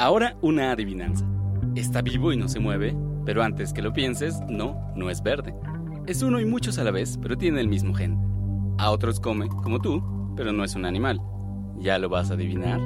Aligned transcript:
Ahora 0.00 0.36
una 0.42 0.70
adivinanza. 0.70 1.26
Está 1.74 2.02
vivo 2.02 2.32
y 2.32 2.36
no 2.36 2.48
se 2.48 2.60
mueve, 2.60 2.96
pero 3.26 3.42
antes 3.42 3.72
que 3.72 3.82
lo 3.82 3.92
pienses, 3.92 4.38
no, 4.48 4.92
no 4.94 5.10
es 5.10 5.24
verde. 5.24 5.52
Es 6.06 6.22
uno 6.22 6.38
y 6.38 6.44
muchos 6.44 6.78
a 6.78 6.84
la 6.84 6.92
vez, 6.92 7.18
pero 7.20 7.36
tiene 7.36 7.60
el 7.60 7.66
mismo 7.66 7.92
gen. 7.94 8.16
A 8.78 8.92
otros 8.92 9.18
come, 9.18 9.48
como 9.48 9.80
tú, 9.80 10.00
pero 10.36 10.52
no 10.52 10.62
es 10.62 10.76
un 10.76 10.84
animal. 10.84 11.20
¿Ya 11.80 11.98
lo 11.98 12.08
vas 12.08 12.30
a 12.30 12.34
adivinar? 12.34 12.80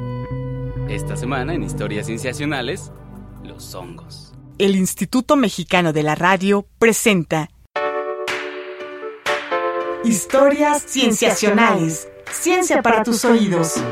Esta 0.89 1.15
semana 1.17 1.53
en 1.53 1.63
Historias 1.63 2.07
Cienciacionales, 2.07 2.91
los 3.45 3.75
hongos. 3.75 4.33
El 4.57 4.75
Instituto 4.75 5.37
Mexicano 5.37 5.93
de 5.93 6.05
la 6.05 6.15
Radio 6.15 6.67
presenta 6.79 7.51
Historias 10.03 10.83
Cienciacionales. 10.87 12.09
Ciencia 12.31 12.81
para 12.81 13.03
tus 13.03 13.23
oídos. 13.27 13.83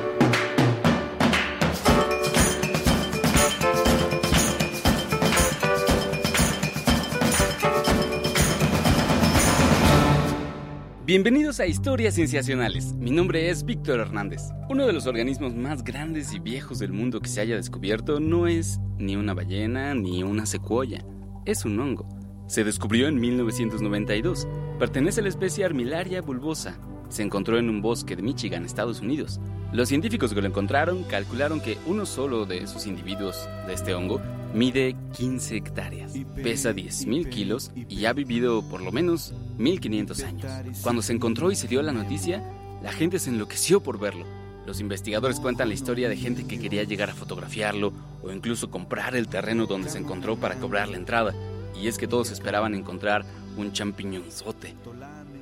Bienvenidos 11.11 11.59
a 11.59 11.67
Historias 11.67 12.15
Cienciacionales. 12.15 12.95
Mi 12.95 13.11
nombre 13.11 13.51
es 13.51 13.65
Víctor 13.65 13.99
Hernández. 13.99 14.43
Uno 14.69 14.87
de 14.87 14.93
los 14.93 15.09
organismos 15.09 15.57
más 15.57 15.83
grandes 15.83 16.33
y 16.33 16.39
viejos 16.39 16.79
del 16.79 16.93
mundo 16.93 17.19
que 17.19 17.29
se 17.29 17.41
haya 17.41 17.57
descubierto 17.57 18.21
no 18.21 18.47
es 18.47 18.79
ni 18.97 19.17
una 19.17 19.35
ballena 19.35 19.93
ni 19.93 20.23
una 20.23 20.47
secuoya. 20.47 21.05
Es 21.47 21.65
un 21.65 21.81
hongo. 21.81 22.07
Se 22.47 22.63
descubrió 22.63 23.09
en 23.09 23.19
1992. 23.19 24.47
Pertenece 24.79 25.19
a 25.19 25.25
la 25.25 25.31
especie 25.31 25.65
Armillaria 25.65 26.23
bulbosa. 26.23 26.79
Se 27.09 27.25
encontró 27.25 27.59
en 27.59 27.69
un 27.69 27.83
bosque 27.83 28.15
de 28.15 28.23
Michigan, 28.23 28.65
Estados 28.65 29.01
Unidos. 29.01 29.41
Los 29.73 29.89
científicos 29.89 30.33
que 30.33 30.41
lo 30.41 30.47
encontraron 30.47 31.03
calcularon 31.03 31.61
que 31.61 31.77
uno 31.87 32.07
solo 32.07 32.47
de 32.47 32.69
sus 32.69 32.87
individuos 32.87 33.49
de 33.67 33.75
este 33.75 33.97
hongo 33.97 34.23
mide 34.55 34.97
15 35.17 35.57
hectáreas, 35.57 36.13
pesa 36.43 36.73
10.000 36.73 37.29
kilos 37.29 37.73
y 37.75 38.05
ha 38.05 38.13
vivido 38.13 38.63
por 38.69 38.81
lo 38.81 38.93
menos 38.93 39.33
1.500 39.59 40.25
años. 40.25 40.79
Cuando 40.83 41.03
se 41.03 41.13
encontró 41.13 41.51
y 41.51 41.57
se 41.57 41.69
dio 41.69 41.83
la 41.83 41.93
noticia, 41.93 42.43
la 42.83 42.93
gente 42.93 43.19
se 43.19 43.31
enloqueció 43.31 43.81
por 43.81 43.99
verlo. 43.99 44.25
Los 44.67 44.81
investigadores 44.81 45.41
cuentan 45.41 45.69
la 45.69 45.75
historia 45.75 46.09
de 46.09 46.17
gente 46.17 46.47
que 46.47 46.59
quería 46.59 46.85
llegar 46.85 47.11
a 47.11 47.15
fotografiarlo 47.15 47.93
o 48.23 48.31
incluso 48.31 48.71
comprar 48.71 49.17
el 49.17 49.29
terreno 49.29 49.67
donde 49.67 49.91
se 49.91 49.99
encontró 49.99 50.37
para 50.37 50.57
cobrar 50.57 50.89
la 50.89 50.97
entrada. 50.97 51.35
Y 51.81 51.89
es 51.89 51.99
que 51.99 52.07
todos 52.07 52.31
esperaban 52.31 52.75
encontrar 52.75 53.25
un 53.57 53.73
champiñonzote. 53.73 54.75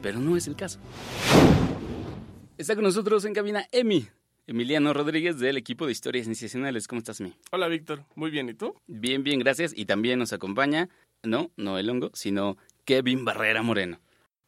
Pero 0.03 0.21
no 0.21 0.37
es 0.37 0.47
el 0.47 0.57
caso. 0.57 0.79
Está 2.57 2.75
con 2.75 2.85
nosotros 2.85 3.25
en 3.25 3.35
cabina 3.35 3.67
Emi, 3.71 4.09
Emiliano 4.49 4.95
Rodríguez 4.95 5.39
del 5.39 5.59
equipo 5.59 5.85
de 5.85 5.93
Historias 5.93 6.25
Sensacionales. 6.25 6.89
¿Cómo 6.89 7.01
estás, 7.01 7.21
Mi? 7.21 7.35
Hola, 7.53 7.69
Víctor. 7.69 8.05
Muy 8.15 8.31
bien. 8.31 8.49
¿Y 8.49 8.55
tú? 8.55 8.75
Bien, 8.87 9.23
bien, 9.23 9.41
gracias. 9.41 9.75
Y 9.77 9.85
también 9.85 10.19
nos 10.19 10.33
acompaña, 10.33 10.89
no, 11.23 11.51
no 11.59 11.77
el 11.77 11.91
hongo, 11.91 12.11
sino 12.15 12.57
Kevin 12.87 13.27
Barrera 13.27 13.63
Moreno. 13.63 14.01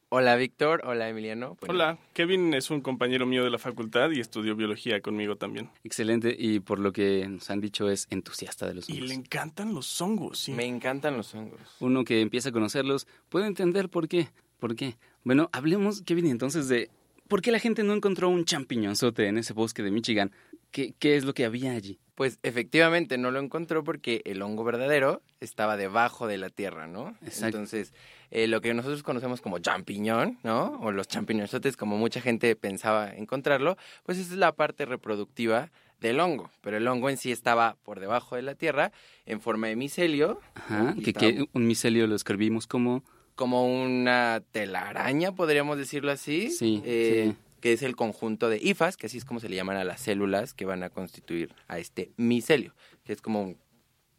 Hola, 0.09 0.37
Víctor. 0.37 0.81
Hola, 0.87 1.11
Emiliano. 1.11 1.59
Bueno. 1.61 1.75
Hola. 1.75 1.99
Kevin 2.15 2.55
es 2.55 2.71
un 2.71 2.81
compañero 2.81 3.27
mío 3.27 3.45
de 3.45 3.51
la 3.51 3.59
facultad 3.59 4.11
y 4.11 4.21
estudió 4.21 4.57
biología 4.57 5.03
conmigo 5.03 5.37
también. 5.37 5.69
Excelente. 5.85 6.35
Y 6.37 6.61
por 6.61 6.79
lo 6.79 6.95
que 6.95 7.29
nos 7.29 7.51
han 7.51 7.61
dicho 7.61 7.91
es 7.91 8.07
entusiasta 8.09 8.67
de 8.67 8.77
los 8.77 8.89
hongos. 8.89 9.05
Y 9.05 9.07
le 9.07 9.13
encantan 9.13 9.75
los 9.75 10.01
hongos, 10.01 10.39
sí. 10.39 10.53
Me 10.53 10.65
encantan 10.65 11.19
los 11.19 11.35
hongos. 11.35 11.61
Uno 11.79 12.05
que 12.07 12.23
empieza 12.23 12.49
a 12.49 12.53
conocerlos 12.53 13.07
puede 13.29 13.49
entender 13.49 13.91
por 13.91 14.09
qué. 14.09 14.31
¿Por 14.61 14.77
qué? 14.77 14.97
Bueno, 15.25 15.51
hablemos, 15.53 16.01
Kevin, 16.01 16.27
entonces 16.27 16.69
de 16.69 16.89
¿Por 17.31 17.43
qué 17.43 17.53
la 17.53 17.61
gente 17.61 17.85
no 17.85 17.95
encontró 17.95 18.29
un 18.29 18.45
champiñonzote 18.45 19.29
en 19.29 19.39
ese 19.39 19.53
bosque 19.53 19.85
de 19.85 19.93
Michigan? 19.93 20.33
¿Qué, 20.73 20.95
¿Qué, 20.99 21.15
es 21.15 21.25
lo 21.25 21.33
que 21.33 21.45
había 21.45 21.71
allí? 21.71 22.01
Pues 22.17 22.41
efectivamente 22.43 23.19
no 23.19 23.31
lo 23.31 23.39
encontró 23.39 23.85
porque 23.85 24.21
el 24.25 24.43
hongo 24.43 24.65
verdadero 24.65 25.23
estaba 25.39 25.77
debajo 25.77 26.27
de 26.27 26.39
la 26.39 26.51
tierra, 26.51 26.89
¿no? 26.89 27.17
Exacto. 27.23 27.47
Entonces, 27.59 27.95
eh, 28.33 28.49
lo 28.49 28.61
que 28.61 28.75
nosotros 28.75 29.05
conocemos 29.05 29.41
como 29.41 29.61
champiñón, 29.61 30.41
¿no? 30.43 30.81
O 30.81 30.91
los 30.91 31.07
champiñonzotes, 31.07 31.77
como 31.77 31.97
mucha 31.99 32.21
gente 32.21 32.57
pensaba 32.57 33.15
encontrarlo, 33.15 33.77
pues 34.03 34.19
esa 34.19 34.33
es 34.33 34.39
la 34.39 34.51
parte 34.51 34.85
reproductiva 34.85 35.71
del 36.01 36.19
hongo. 36.19 36.51
Pero 36.63 36.79
el 36.79 36.89
hongo 36.89 37.11
en 37.11 37.17
sí 37.17 37.31
estaba 37.31 37.77
por 37.85 38.01
debajo 38.01 38.35
de 38.35 38.43
la 38.43 38.57
tierra 38.57 38.91
en 39.25 39.41
forma 39.41 39.69
de 39.69 39.77
micelio. 39.77 40.41
Ajá, 40.57 40.97
que, 41.01 41.13
que 41.13 41.47
un 41.53 41.65
micelio 41.69 42.09
lo 42.09 42.17
escribimos 42.17 42.67
como 42.67 43.05
como 43.41 43.65
una 43.65 44.43
telaraña, 44.53 45.35
podríamos 45.35 45.79
decirlo 45.79 46.13
así. 46.13 46.51
Sí, 46.51 46.83
eh, 46.85 47.33
Que 47.63 47.73
es 47.73 47.83
el 47.83 47.97
conjunto 47.97 48.51
de 48.51 48.59
hifas, 48.59 48.99
que 48.99 49.07
así 49.07 49.17
es 49.17 49.25
como 49.25 49.41
se 49.41 49.49
le 49.49 49.57
llaman 49.57 49.79
a 49.79 49.85
las 49.85 50.03
células 50.03 50.53
que 50.53 50.67
van 50.67 50.83
a 50.83 50.91
constituir 50.91 51.55
a 51.67 51.79
este 51.79 52.11
micelio, 52.19 52.75
que 53.03 53.15
es 53.15 53.23
como 53.23 53.43
una 53.45 53.57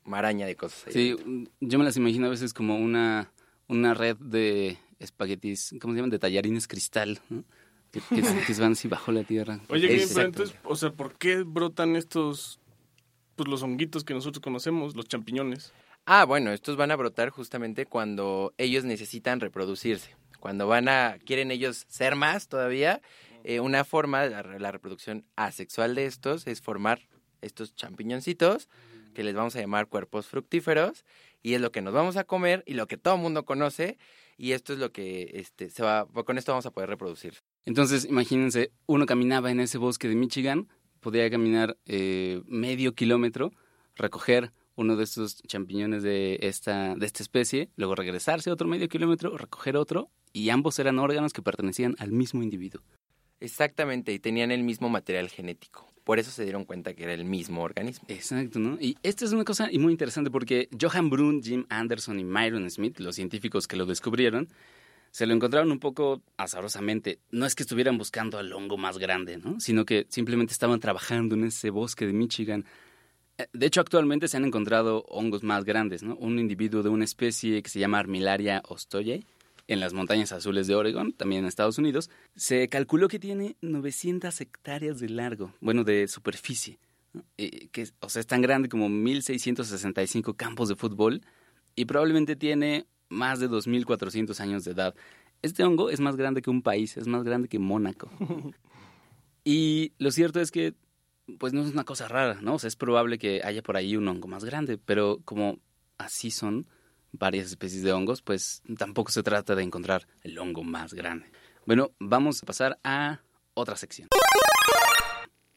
maraña 0.05 0.47
de 0.47 0.55
cosas. 0.55 0.87
Ahí 0.87 0.93
sí, 0.93 1.09
dentro. 1.09 1.53
yo 1.59 1.77
me 1.77 1.85
las 1.85 1.97
imagino 1.97 2.25
a 2.25 2.29
veces 2.31 2.51
como 2.51 2.77
una, 2.77 3.31
una 3.67 3.93
red 3.93 4.17
de 4.17 4.79
espaguetis, 4.97 5.75
¿cómo 5.79 5.93
se 5.93 5.97
llaman? 5.99 6.09
De 6.09 6.17
tallarines 6.17 6.67
cristal, 6.67 7.19
¿no? 7.29 7.43
que, 7.91 7.99
que, 8.01 8.21
que, 8.47 8.53
van 8.59 8.71
así 8.71 8.87
bajo 8.87 9.11
la 9.11 9.23
tierra. 9.23 9.59
Oye, 9.69 9.87
bien, 9.87 10.09
pero 10.11 10.25
entonces, 10.25 10.57
o 10.63 10.75
sea, 10.75 10.91
¿por 10.93 11.15
qué 11.19 11.43
brotan 11.43 11.95
estos, 11.95 12.59
pues 13.35 13.47
los 13.47 13.61
honguitos 13.61 14.03
que 14.03 14.15
nosotros 14.15 14.41
conocemos, 14.41 14.95
los 14.95 15.07
champiñones? 15.07 15.73
Ah, 16.06 16.25
bueno, 16.25 16.51
estos 16.51 16.78
van 16.78 16.91
a 16.91 16.95
brotar 16.95 17.29
justamente 17.29 17.85
cuando 17.85 18.53
ellos 18.57 18.84
necesitan 18.84 19.39
reproducirse. 19.39 20.16
Cuando 20.39 20.67
van 20.67 20.89
a, 20.89 21.17
quieren 21.25 21.51
ellos 21.51 21.85
ser 21.88 22.16
más 22.16 22.47
todavía, 22.47 23.01
eh, 23.44 23.59
una 23.59 23.85
forma 23.85 24.23
de 24.23 24.29
la, 24.31 24.44
la, 24.44 24.72
reproducción 24.72 25.25
asexual 25.35 25.95
de 25.95 26.06
estos 26.06 26.47
es 26.47 26.61
formar 26.61 27.07
estos 27.41 27.75
champiñoncitos 27.75 28.67
que 29.13 29.23
les 29.23 29.35
vamos 29.35 29.56
a 29.56 29.61
llamar 29.61 29.88
cuerpos 29.88 30.28
fructíferos 30.28 31.06
y 31.44 31.53
es 31.53 31.61
lo 31.61 31.72
que 31.72 31.81
nos 31.81 31.94
vamos 31.94 32.17
a 32.17 32.23
comer 32.23 32.63
y 32.66 32.73
lo 32.73 32.88
que 32.88 32.97
todo 32.97 33.16
el 33.16 33.22
mundo 33.22 33.45
conoce 33.45 33.97
y 34.38 34.53
esto 34.53 34.73
es 34.73 34.79
lo 34.79 34.91
que 34.91 35.31
este, 35.35 35.69
se 35.69 35.84
va, 35.84 36.07
con 36.07 36.38
esto 36.38 36.51
vamos 36.51 36.66
a 36.66 36.72
poder 36.72 36.90
reproducir. 36.90 37.35
Entonces, 37.66 38.06
imagínense, 38.06 38.72
uno 38.88 39.06
caminaba 39.06 39.51
en 39.51 39.59
ese 39.59 39.78
bosque 39.78 40.07
de 40.07 40.16
Michigan, 40.16 40.67
podía 41.00 41.29
caminar 41.29 41.78
eh, 41.85 42.41
medio 42.45 42.95
kilómetro, 42.95 43.51
recoger 43.95 44.51
uno 44.81 44.95
de 44.95 45.03
estos 45.03 45.41
champiñones 45.43 46.03
de 46.03 46.39
esta, 46.41 46.95
de 46.95 47.05
esta 47.05 47.23
especie, 47.23 47.69
luego 47.75 47.95
regresarse 47.95 48.51
otro 48.51 48.67
medio 48.67 48.89
kilómetro, 48.89 49.37
recoger 49.37 49.77
otro, 49.77 50.09
y 50.33 50.49
ambos 50.49 50.79
eran 50.79 50.99
órganos 50.99 51.33
que 51.33 51.41
pertenecían 51.41 51.95
al 51.99 52.11
mismo 52.11 52.43
individuo. 52.43 52.81
Exactamente, 53.39 54.13
y 54.13 54.19
tenían 54.19 54.51
el 54.51 54.63
mismo 54.63 54.89
material 54.89 55.29
genético. 55.29 55.87
Por 56.03 56.19
eso 56.19 56.31
se 56.31 56.43
dieron 56.43 56.65
cuenta 56.65 56.93
que 56.93 57.03
era 57.03 57.13
el 57.13 57.25
mismo 57.25 57.61
organismo. 57.61 58.05
Exacto, 58.07 58.59
¿no? 58.59 58.77
Y 58.79 58.97
esta 59.03 59.25
es 59.25 59.31
una 59.31 59.43
cosa 59.43 59.69
muy 59.73 59.91
interesante 59.91 60.31
porque 60.31 60.67
Johan 60.79 61.09
Brun, 61.09 61.41
Jim 61.43 61.65
Anderson 61.69 62.19
y 62.19 62.23
Myron 62.23 62.69
Smith, 62.69 62.99
los 62.99 63.15
científicos 63.15 63.67
que 63.67 63.77
lo 63.77 63.85
descubrieron, 63.85 64.47
se 65.11 65.25
lo 65.25 65.33
encontraron 65.33 65.71
un 65.71 65.79
poco 65.79 66.21
azarosamente. 66.37 67.19
No 67.31 67.45
es 67.45 67.53
que 67.53 67.63
estuvieran 67.63 67.97
buscando 67.97 68.37
al 68.37 68.51
hongo 68.53 68.77
más 68.77 68.97
grande, 68.97 69.37
¿no? 69.37 69.59
Sino 69.59 69.85
que 69.85 70.07
simplemente 70.09 70.53
estaban 70.53 70.79
trabajando 70.79 71.35
en 71.35 71.45
ese 71.45 71.69
bosque 71.69 72.07
de 72.07 72.13
Michigan 72.13 72.65
de 73.53 73.66
hecho, 73.66 73.81
actualmente 73.81 74.28
se 74.28 74.38
han 74.38 74.46
encontrado 74.46 75.03
hongos 75.09 75.44
más 75.44 75.63
grandes, 75.63 76.03
¿no? 76.03 76.16
Un 76.16 76.40
individuo 76.40 76.84
de 76.84 76.90
una 76.90 77.06
especie 77.06 77.62
que 77.62 77.69
se 77.69 77.79
llama 77.79 78.00
Armillaria 78.00 78.62
ostoye 78.68 79.25
en 79.68 79.79
las 79.79 79.94
montañas 79.94 80.31
azules 80.31 80.68
de 80.68 80.75
Oregon, 80.75 81.13
también 81.13 81.44
en 81.44 81.47
Estados 81.47 81.78
Unidos, 81.78 82.09
se 82.35 82.68
calculó 82.68 83.07
que 83.07 83.19
tiene 83.19 83.56
900 83.62 84.41
hectáreas 84.41 85.00
de 85.00 85.09
largo, 85.09 85.53
bueno, 85.62 85.84
de 85.84 86.07
superficie, 86.07 86.79
¿no? 87.13 87.24
eh, 87.38 87.69
que, 87.72 87.88
o 88.02 88.09
sea, 88.09 88.19
es 88.19 88.28
tan 88.28 88.41
grande 88.41 88.68
como 88.68 88.90
1.665 88.90 90.35
campos 90.35 90.68
de 90.68 90.75
fútbol 90.75 91.22
y 91.75 91.85
probablemente 91.85 92.35
tiene 92.35 92.85
más 93.08 93.40
de 93.40 93.50
2.400 93.50 94.40
años 94.40 94.63
de 94.66 94.72
edad. 94.72 94.96
Este 95.41 95.63
hongo 95.63 95.90
es 95.90 96.00
más 96.00 96.16
grande 96.16 96.41
que 96.41 96.50
un 96.50 96.62
país, 96.62 96.97
es 96.97 97.08
más 97.08 97.23
grande 97.23 97.47
que 97.47 97.59
Mónaco. 97.59 98.12
y 99.44 99.94
lo 99.97 100.12
cierto 100.12 100.40
es 100.40 100.52
que 100.52 100.75
pues 101.39 101.53
no 101.53 101.61
es 101.63 101.71
una 101.71 101.83
cosa 101.83 102.07
rara, 102.07 102.39
¿no? 102.41 102.55
O 102.55 102.59
sea, 102.59 102.67
es 102.67 102.75
probable 102.75 103.17
que 103.17 103.41
haya 103.43 103.61
por 103.61 103.77
ahí 103.77 103.95
un 103.95 104.07
hongo 104.07 104.27
más 104.27 104.43
grande, 104.43 104.78
pero 104.78 105.19
como 105.23 105.59
así 105.97 106.31
son 106.31 106.67
varias 107.11 107.47
especies 107.47 107.84
de 107.84 107.91
hongos, 107.91 108.22
pues 108.22 108.63
tampoco 108.78 109.11
se 109.11 109.23
trata 109.23 109.55
de 109.55 109.63
encontrar 109.63 110.07
el 110.23 110.37
hongo 110.40 110.63
más 110.63 110.93
grande. 110.93 111.31
Bueno, 111.66 111.91
vamos 111.99 112.41
a 112.41 112.46
pasar 112.46 112.79
a 112.84 113.22
otra 113.53 113.75
sección. 113.75 114.07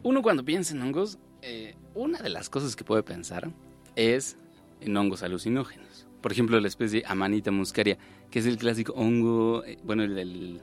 Uno 0.02 0.22
cuando 0.22 0.44
piensa 0.44 0.74
en 0.74 0.82
hongos, 0.82 1.18
eh, 1.42 1.76
una 1.94 2.20
de 2.20 2.28
las 2.28 2.50
cosas 2.50 2.76
que 2.76 2.84
puede 2.84 3.02
pensar 3.02 3.50
es 3.96 4.36
en 4.80 4.96
hongos 4.96 5.22
alucinógenos. 5.22 6.06
Por 6.20 6.32
ejemplo, 6.32 6.58
la 6.60 6.68
especie 6.68 7.02
Amanita 7.06 7.50
muscaria, 7.50 7.98
que 8.30 8.38
es 8.38 8.46
el 8.46 8.58
clásico 8.58 8.92
hongo, 8.94 9.64
eh, 9.64 9.78
bueno, 9.82 10.02
el, 10.02 10.18
el, 10.18 10.60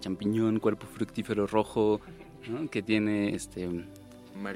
champiñón, 0.00 0.60
cuerpo 0.60 0.86
fructífero 0.86 1.46
rojo, 1.46 2.00
¿no? 2.48 2.70
que 2.70 2.82
tiene 2.82 3.34
este 3.34 3.68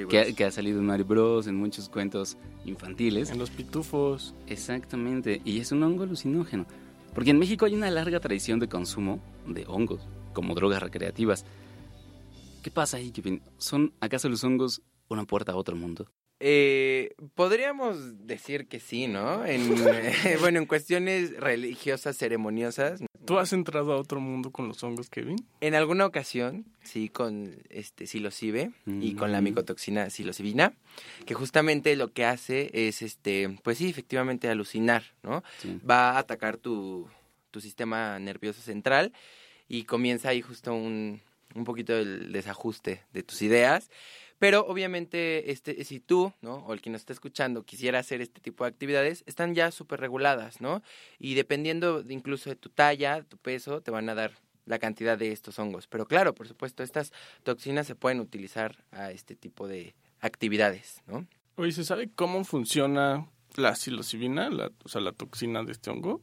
que, 0.08 0.34
que, 0.34 0.44
ha 0.44 0.50
salido 0.50 0.80
en 0.80 0.86
Mario 0.86 1.04
Bros, 1.04 1.46
en 1.46 1.56
muchos 1.56 1.88
cuentos 1.88 2.36
infantiles. 2.64 3.30
En 3.30 3.38
los 3.38 3.50
pitufos. 3.50 4.34
Exactamente, 4.46 5.40
y 5.44 5.60
es 5.60 5.72
un 5.72 5.82
hongo 5.82 6.04
alucinógeno. 6.04 6.66
Porque 7.14 7.30
en 7.30 7.38
México 7.38 7.64
hay 7.64 7.74
una 7.74 7.90
larga 7.90 8.18
tradición 8.20 8.58
de 8.58 8.68
consumo 8.68 9.20
de 9.46 9.64
hongos 9.66 10.00
como 10.32 10.54
drogas 10.54 10.82
recreativas. 10.82 11.44
¿Qué 12.62 12.70
pasa 12.70 12.96
ahí, 12.96 13.10
Kevin? 13.12 13.42
¿Son 13.58 13.92
acaso 14.00 14.28
los 14.28 14.42
hongos 14.42 14.82
una 15.08 15.24
puerta 15.24 15.52
a 15.52 15.56
otro 15.56 15.76
mundo? 15.76 16.10
Eh, 16.40 17.14
podríamos 17.34 18.26
decir 18.26 18.66
que 18.66 18.80
sí, 18.80 19.06
¿no? 19.06 19.46
En, 19.46 19.72
eh, 19.88 20.36
bueno, 20.40 20.58
en 20.58 20.66
cuestiones 20.66 21.36
religiosas, 21.38 22.16
ceremoniosas. 22.16 23.00
¿Tú 23.24 23.38
has 23.38 23.52
entrado 23.52 23.92
a 23.92 23.96
otro 23.96 24.20
mundo 24.20 24.50
con 24.50 24.68
los 24.68 24.82
hongos, 24.82 25.08
Kevin? 25.08 25.36
En 25.60 25.74
alguna 25.74 26.04
ocasión, 26.04 26.66
sí, 26.82 27.08
con 27.08 27.56
este 27.70 28.06
psilocibe 28.06 28.72
y 28.86 29.14
con 29.14 29.32
la 29.32 29.40
micotoxina 29.40 30.10
psilocibina, 30.10 30.74
que 31.24 31.32
justamente 31.32 31.96
lo 31.96 32.12
que 32.12 32.26
hace 32.26 32.70
es, 32.74 33.00
este, 33.00 33.56
pues 33.62 33.78
sí, 33.78 33.88
efectivamente 33.88 34.50
alucinar, 34.50 35.04
¿no? 35.22 35.42
Sí. 35.58 35.80
Va 35.88 36.10
a 36.10 36.18
atacar 36.18 36.58
tu, 36.58 37.08
tu 37.50 37.62
sistema 37.62 38.18
nervioso 38.18 38.60
central 38.60 39.12
y 39.68 39.84
comienza 39.84 40.28
ahí 40.28 40.42
justo 40.42 40.74
un, 40.74 41.22
un 41.54 41.64
poquito 41.64 41.96
el 41.96 42.32
desajuste 42.32 43.02
de 43.12 43.22
tus 43.22 43.42
ideas. 43.42 43.90
Pero 44.38 44.66
obviamente, 44.66 45.50
este, 45.50 45.84
si 45.84 46.00
tú, 46.00 46.32
¿no? 46.42 46.56
O 46.56 46.72
el 46.72 46.80
que 46.80 46.90
nos 46.90 47.02
está 47.02 47.12
escuchando 47.12 47.62
quisiera 47.62 47.98
hacer 47.98 48.20
este 48.20 48.40
tipo 48.40 48.64
de 48.64 48.70
actividades, 48.70 49.22
están 49.26 49.54
ya 49.54 49.70
súper 49.70 50.00
reguladas, 50.00 50.60
¿no? 50.60 50.82
Y 51.18 51.34
dependiendo 51.34 52.02
de 52.02 52.14
incluso 52.14 52.50
de 52.50 52.56
tu 52.56 52.68
talla, 52.68 53.22
tu 53.22 53.38
peso, 53.38 53.80
te 53.80 53.90
van 53.90 54.08
a 54.08 54.14
dar 54.14 54.32
la 54.66 54.78
cantidad 54.78 55.16
de 55.16 55.32
estos 55.32 55.58
hongos. 55.58 55.86
Pero 55.86 56.06
claro, 56.06 56.34
por 56.34 56.48
supuesto, 56.48 56.82
estas 56.82 57.12
toxinas 57.42 57.86
se 57.86 57.94
pueden 57.94 58.20
utilizar 58.20 58.84
a 58.90 59.10
este 59.10 59.36
tipo 59.36 59.68
de 59.68 59.94
actividades, 60.20 61.02
¿no? 61.06 61.26
Oye, 61.56 61.72
¿se 61.72 61.84
sabe 61.84 62.10
cómo 62.14 62.44
funciona 62.44 63.28
la 63.56 63.76
psilocibina, 63.76 64.50
la, 64.50 64.72
o 64.84 64.88
sea, 64.88 65.00
la 65.00 65.12
toxina 65.12 65.62
de 65.62 65.72
este 65.72 65.90
hongo? 65.90 66.20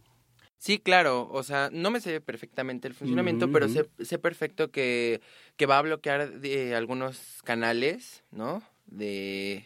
Sí, 0.61 0.77
claro, 0.77 1.27
o 1.31 1.41
sea, 1.41 1.71
no 1.73 1.89
me 1.89 1.99
sé 2.01 2.21
perfectamente 2.21 2.87
el 2.87 2.93
funcionamiento, 2.93 3.51
pero 3.51 3.65
ujú. 3.65 3.73
sé, 3.73 4.05
sé 4.05 4.19
perfecto 4.19 4.69
que, 4.69 5.19
que 5.57 5.65
va 5.65 5.79
a 5.79 5.81
bloquear 5.81 6.39
de 6.39 6.75
algunos 6.75 7.41
canales, 7.43 8.23
¿no? 8.29 8.61
De 8.85 9.65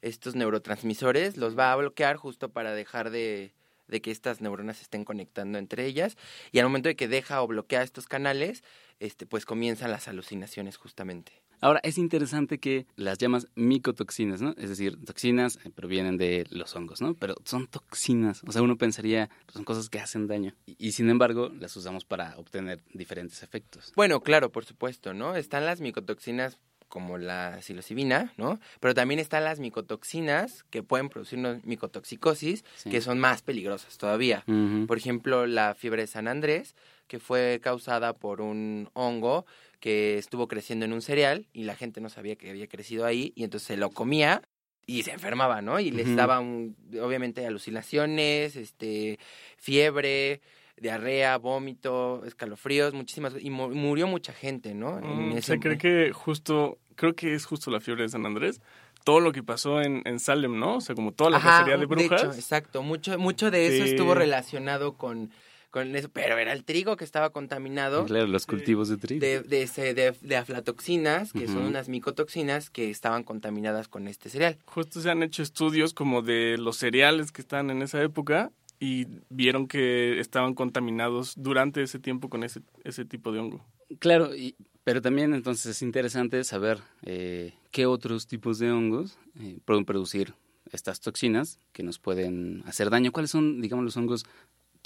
estos 0.00 0.36
neurotransmisores, 0.36 1.38
los 1.38 1.58
va 1.58 1.72
a 1.72 1.76
bloquear 1.76 2.18
justo 2.18 2.50
para 2.50 2.72
dejar 2.72 3.10
de, 3.10 3.52
de 3.88 4.00
que 4.00 4.12
estas 4.12 4.40
neuronas 4.40 4.76
se 4.76 4.84
estén 4.84 5.04
conectando 5.04 5.58
entre 5.58 5.86
ellas. 5.86 6.16
Y 6.52 6.60
al 6.60 6.66
momento 6.66 6.88
de 6.88 6.94
que 6.94 7.08
deja 7.08 7.42
o 7.42 7.48
bloquea 7.48 7.82
estos 7.82 8.06
canales, 8.06 8.62
este, 9.00 9.26
pues 9.26 9.44
comienzan 9.44 9.90
las 9.90 10.06
alucinaciones 10.06 10.76
justamente. 10.76 11.32
Ahora, 11.60 11.80
es 11.82 11.98
interesante 11.98 12.58
que 12.58 12.86
las 12.96 13.18
llamas 13.18 13.46
micotoxinas, 13.54 14.40
¿no? 14.40 14.54
Es 14.58 14.68
decir, 14.68 14.96
toxinas 15.04 15.58
eh, 15.64 15.70
provienen 15.74 16.16
de 16.16 16.46
los 16.50 16.74
hongos, 16.76 17.00
¿no? 17.00 17.14
Pero 17.14 17.34
son 17.44 17.66
toxinas. 17.66 18.42
O 18.46 18.52
sea, 18.52 18.62
uno 18.62 18.76
pensaría, 18.76 19.28
pues, 19.46 19.54
son 19.54 19.64
cosas 19.64 19.88
que 19.90 20.00
hacen 20.00 20.26
daño. 20.26 20.54
Y, 20.66 20.76
y, 20.78 20.92
sin 20.92 21.10
embargo, 21.10 21.48
las 21.48 21.76
usamos 21.76 22.04
para 22.04 22.36
obtener 22.38 22.80
diferentes 22.92 23.42
efectos. 23.42 23.92
Bueno, 23.96 24.20
claro, 24.20 24.50
por 24.52 24.64
supuesto, 24.64 25.14
¿no? 25.14 25.36
Están 25.36 25.66
las 25.66 25.80
micotoxinas 25.80 26.58
como 26.88 27.18
la 27.18 27.60
psilocibina, 27.60 28.32
¿no? 28.38 28.58
Pero 28.80 28.94
también 28.94 29.20
están 29.20 29.44
las 29.44 29.60
micotoxinas 29.60 30.64
que 30.70 30.82
pueden 30.82 31.10
producirnos 31.10 31.62
micotoxicosis, 31.64 32.64
Sí. 32.76 32.88
que 32.88 33.02
son 33.02 33.18
más 33.18 33.42
peligrosas 33.42 33.98
todavía. 33.98 34.42
Por 34.86 34.96
ejemplo, 34.96 35.46
la 35.46 35.74
fiebre 35.74 36.02
de 36.02 36.06
San 36.06 36.28
Andrés, 36.28 36.74
que 37.06 37.18
fue 37.18 37.60
causada 37.62 38.14
por 38.14 38.40
un 38.40 38.88
hongo 38.94 39.44
que 39.80 40.18
estuvo 40.18 40.48
creciendo 40.48 40.84
en 40.84 40.92
un 40.92 41.02
cereal 41.02 41.46
y 41.52 41.64
la 41.64 41.76
gente 41.76 42.00
no 42.00 42.08
sabía 42.08 42.36
que 42.36 42.50
había 42.50 42.66
crecido 42.68 43.04
ahí 43.06 43.32
y 43.36 43.44
entonces 43.44 43.66
se 43.66 43.76
lo 43.76 43.90
comía 43.90 44.42
y 44.86 45.02
se 45.02 45.12
enfermaba, 45.12 45.60
¿no? 45.62 45.78
Y 45.80 45.90
les 45.90 46.06
Ujú. 46.08 46.16
daba 46.16 46.40
un- 46.40 46.74
obviamente 47.02 47.46
alucinaciones, 47.46 48.56
este, 48.56 49.18
fiebre, 49.58 50.40
diarrea, 50.80 51.36
vómito, 51.38 52.24
escalofríos, 52.24 52.94
muchísimas 52.94 53.34
y 53.40 53.50
mu- 53.50 53.68
murió 53.74 54.06
mucha 54.06 54.32
gente, 54.32 54.74
¿no? 54.74 54.98
En 54.98 55.32
Mm, 55.32 55.32
ese- 55.32 55.54
se 55.54 55.60
cree 55.60 55.76
que 55.78 56.12
justo, 56.12 56.78
creo 56.94 57.14
que 57.14 57.34
es 57.34 57.44
justo 57.44 57.70
la 57.70 57.80
fiebre 57.80 58.04
de 58.04 58.08
San 58.08 58.24
Andrés. 58.24 58.60
Todo 59.04 59.20
lo 59.20 59.32
que 59.32 59.42
pasó 59.42 59.80
en, 59.80 60.02
en 60.06 60.18
Salem, 60.20 60.58
¿no? 60.58 60.76
O 60.76 60.80
sea, 60.80 60.94
como 60.94 61.12
toda 61.12 61.30
la 61.30 61.36
Ajá, 61.38 61.50
cacería 61.50 61.76
de 61.78 61.86
brujas. 61.86 62.22
hecho, 62.22 62.32
exacto, 62.34 62.82
mucho 62.82 63.18
mucho 63.18 63.50
de 63.50 63.66
eso 63.66 63.84
estuvo 63.84 64.14
relacionado 64.14 64.96
con 64.96 65.30
con 65.70 65.94
eso, 65.96 66.08
pero 66.08 66.38
era 66.38 66.52
el 66.52 66.64
trigo 66.64 66.96
que 66.96 67.04
estaba 67.04 67.30
contaminado. 67.30 68.06
Claro, 68.06 68.26
los 68.26 68.46
cultivos 68.46 68.88
de 68.88 68.96
trigo. 68.96 69.20
de, 69.24 69.40
de, 69.42 69.62
ese- 69.62 69.94
de- 69.94 70.14
de 70.20 70.36
aflatoxinas, 70.36 71.32
que 71.32 71.46
son 71.48 71.64
unas 71.64 71.88
micotoxinas 71.88 72.70
que 72.70 72.90
estaban 72.90 73.24
contaminadas 73.24 73.88
con 73.88 74.08
este 74.08 74.30
cereal. 74.30 74.58
Justo 74.66 75.00
se 75.00 75.10
han 75.10 75.22
hecho 75.22 75.42
estudios 75.42 75.94
como 75.94 76.22
de 76.22 76.56
los 76.58 76.76
cereales 76.76 77.32
que 77.32 77.40
estaban 77.42 77.70
en 77.70 77.82
esa 77.82 78.02
época 78.02 78.50
y 78.80 79.06
vieron 79.28 79.66
que 79.66 80.20
estaban 80.20 80.54
contaminados 80.54 81.34
durante 81.36 81.82
ese 81.82 81.98
tiempo 81.98 82.28
con 82.28 82.44
ese, 82.44 82.60
ese 82.84 83.04
tipo 83.04 83.32
de 83.32 83.40
hongo. 83.40 83.64
Claro, 83.98 84.34
y- 84.34 84.54
pero 84.84 85.02
también 85.02 85.34
entonces 85.34 85.66
es 85.66 85.82
interesante 85.82 86.42
saber 86.44 86.78
eh, 87.02 87.52
qué 87.70 87.84
otros 87.86 88.26
tipos 88.26 88.58
de 88.58 88.70
hongos 88.70 89.18
eh, 89.38 89.58
pueden 89.64 89.84
producir 89.84 90.34
estas 90.72 91.00
toxinas 91.00 91.58
que 91.72 91.82
nos 91.82 91.98
pueden 91.98 92.62
hacer 92.66 92.88
daño. 92.90 93.10
¿Cuáles 93.12 93.30
son, 93.30 93.60
digamos, 93.60 93.84
los 93.84 93.96
hongos 93.96 94.24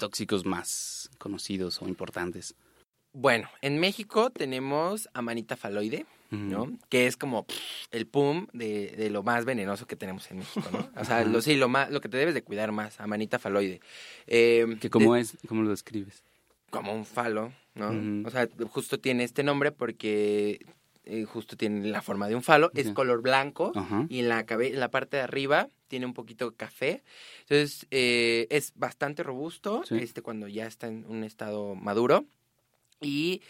tóxicos 0.07 0.45
más 0.45 1.09
conocidos 1.17 1.81
o 1.81 1.87
importantes? 1.87 2.55
Bueno, 3.13 3.47
en 3.61 3.79
México 3.79 4.31
tenemos 4.31 5.07
amanita 5.13 5.55
faloide, 5.55 6.05
¿no? 6.29 6.71
Que 6.89 7.05
es 7.07 7.15
como 7.15 7.43
pff, 7.45 7.57
el 7.91 8.05
pum 8.07 8.47
de, 8.53 8.93
de 8.97 9.09
lo 9.09 9.21
más 9.23 9.45
venenoso 9.45 9.85
que 9.85 9.95
tenemos 9.95 10.29
en 10.31 10.39
México, 10.39 10.67
¿no? 10.73 10.89
O 10.99 11.05
sea, 11.05 11.23
lo, 11.23 11.41
sí, 11.41 11.55
lo, 11.55 11.69
más, 11.69 11.89
lo 11.91 12.01
que 12.01 12.09
te 12.09 12.17
debes 12.17 12.33
de 12.33 12.41
cuidar 12.43 12.71
más, 12.71 12.99
amanita 12.99 13.37
faloide. 13.39 13.79
Eh, 14.27 14.65
¿Que 14.81 14.89
¿Cómo 14.89 15.13
de- 15.13 15.21
es? 15.21 15.37
¿Cómo 15.47 15.61
lo 15.63 15.69
describes? 15.69 16.23
como 16.71 16.91
un 16.93 17.05
falo, 17.05 17.53
¿no? 17.75 18.27
O 18.27 18.31
sea, 18.31 18.49
justo 18.71 18.99
tiene 18.99 19.23
este 19.23 19.43
nombre 19.43 19.71
porque 19.71 20.65
eh, 21.05 21.23
justo 21.25 21.55
tiene 21.55 21.87
la 21.87 22.01
forma 22.01 22.27
de 22.27 22.33
un 22.35 22.41
falo, 22.41 22.71
es 22.73 22.89
color 22.93 23.21
blanco 23.21 23.71
y 24.09 24.19
en 24.21 24.27
la, 24.29 24.43
cabe- 24.47 24.69
en 24.73 24.79
la 24.79 24.89
parte 24.89 25.17
de 25.17 25.23
arriba 25.23 25.69
tiene 25.93 26.07
un 26.07 26.15
poquito 26.15 26.55
café. 26.55 27.03
Entonces, 27.41 27.85
eh, 27.91 28.47
es 28.49 28.73
bastante 28.73 29.21
robusto 29.21 29.83
Sí. 29.87 29.93
este 29.99 30.23
cuando 30.23 30.47
ya 30.47 30.65
está 30.65 30.87
en 30.87 31.05
un 31.07 31.23
estado 31.23 31.75
maduro. 31.75 32.25
Y 32.99 33.43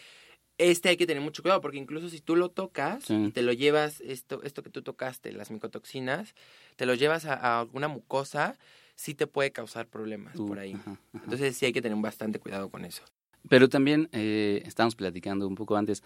este 0.58 0.90
hay 0.90 0.98
que 0.98 1.08
tener 1.08 1.24
mucho 1.24 1.42
cuidado 1.42 1.62
porque 1.62 1.78
incluso 1.78 2.10
si 2.10 2.20
tú 2.20 2.36
lo 2.36 2.50
tocas 2.50 3.06
Sí. 3.06 3.28
y 3.28 3.32
te 3.32 3.44
lo 3.44 3.54
llevas, 3.54 4.02
esto, 4.02 4.44
esto 4.44 4.62
que 4.62 4.70
tú 4.70 4.82
tocaste, 4.82 5.32
las 5.32 5.52
micotoxinas, 5.52 6.36
te 6.76 6.86
lo 6.86 6.96
llevas 6.96 7.24
a, 7.24 7.34
a 7.36 7.62
alguna 7.62 7.88
mucosa, 7.88 8.58
sí 8.96 9.16
te 9.16 9.26
puede 9.26 9.54
causar 9.54 9.88
problemas 9.88 10.38
Uh, 10.38 10.46
por 10.46 10.60
ahí. 10.60 10.74
ajá, 10.74 10.92
ajá. 11.14 11.24
Entonces 11.24 11.56
sí 11.56 11.66
hay 11.66 11.72
que 11.72 11.82
tener 11.82 11.98
bastante 12.02 12.40
cuidado 12.40 12.70
con 12.70 12.84
eso. 12.84 13.04
Pero 13.48 13.70
también 13.70 14.10
eh, 14.12 14.64
estábamos 14.66 14.96
platicando 14.98 15.48
un 15.48 15.56
poco 15.56 15.78
antes. 15.78 16.04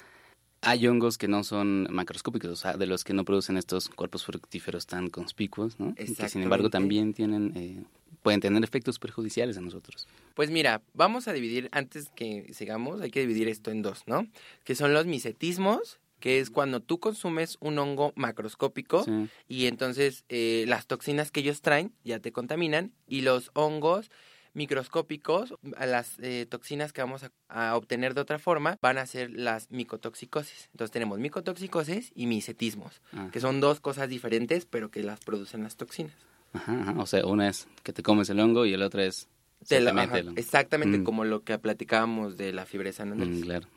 Hay 0.61 0.87
hongos 0.87 1.17
que 1.17 1.27
no 1.27 1.43
son 1.43 1.87
macroscópicos, 1.91 2.49
o 2.49 2.55
sea, 2.55 2.77
de 2.77 2.87
los 2.87 3.03
que 3.03 3.13
no 3.13 3.23
producen 3.25 3.57
estos 3.57 3.89
cuerpos 3.89 4.25
fructíferos 4.25 4.87
tan 4.87 5.09
conspicuos, 5.09 5.79
¿no? 5.79 5.93
Que 5.95 6.07
sin 6.07 6.41
embargo 6.43 6.69
también 6.69 7.13
tienen, 7.13 7.53
eh, 7.55 7.83
pueden 8.23 8.39
tener 8.41 8.63
efectos 8.63 8.97
perjudiciales 8.99 9.57
a 9.57 9.61
nosotros. 9.61 10.07
Pues 10.33 10.49
mira, 10.49 10.81
vamos 10.93 11.27
a 11.27 11.33
dividir, 11.33 11.69
antes 11.71 12.09
que 12.15 12.51
sigamos, 12.53 13.01
hay 13.01 13.11
que 13.11 13.19
dividir 13.21 13.47
esto 13.47 13.69
en 13.71 13.81
dos, 13.83 14.03
¿no? 14.07 14.27
Que 14.63 14.73
son 14.75 14.93
los 14.93 15.05
misetismos, 15.05 15.99
que 16.19 16.39
es 16.39 16.49
cuando 16.49 16.79
tú 16.79 16.99
consumes 16.99 17.57
un 17.59 17.77
hongo 17.77 18.11
macroscópico 18.15 19.03
Sí. 19.03 19.29
y 19.47 19.67
entonces 19.67 20.25
eh, 20.29 20.65
las 20.67 20.87
toxinas 20.87 21.29
que 21.29 21.41
ellos 21.41 21.61
traen 21.61 21.93
ya 22.03 22.19
te 22.19 22.31
contaminan 22.31 22.91
y 23.07 23.21
los 23.21 23.51
hongos 23.53 24.09
microscópicos, 24.57 25.53
las 25.79 26.17
eh, 26.19 26.45
toxinas 26.49 26.91
que 26.91 27.01
vamos 27.01 27.23
a, 27.23 27.31
a 27.47 27.75
obtener 27.77 28.13
de 28.15 28.21
otra 28.21 28.39
forma, 28.39 28.77
van 28.81 28.97
a 28.97 29.05
ser 29.05 29.29
las 29.31 29.69
micotoxicosis. 29.71 30.67
Entonces 30.73 30.91
tenemos 30.91 31.19
micotoxicosis 31.19 32.11
y 32.15 32.25
misetismos, 32.25 33.01
Ah, 33.13 33.29
que 33.31 33.39
son 33.39 33.61
dos 33.61 33.79
cosas 33.79 34.09
diferentes, 34.09 34.65
pero 34.65 34.89
que 34.89 35.03
las 35.03 35.19
producen 35.21 35.63
las 35.63 35.77
toxinas. 35.77 36.13
ajá, 36.53 36.81
ajá. 36.81 36.95
O 36.97 37.05
sea, 37.05 37.25
una 37.25 37.47
es 37.47 37.67
que 37.83 37.93
te 37.93 38.01
comes 38.03 38.29
el 38.29 38.39
hongo 38.39 38.65
y 38.65 38.73
el 38.73 38.81
otro 38.81 39.01
es 39.01 39.27
Te 39.67 39.77
ajá, 39.77 40.17
el 40.17 40.27
hongo. 40.29 40.39
exactamente 40.39 40.97
Mm. 40.99 41.03
como 41.03 41.23
lo 41.23 41.43
que 41.43 41.57
platicábamos 41.59 42.35
de 42.37 42.51
la 42.51 42.63
Andrés. 42.63 43.29
Mm, 43.29 43.41
claro. 43.41 43.67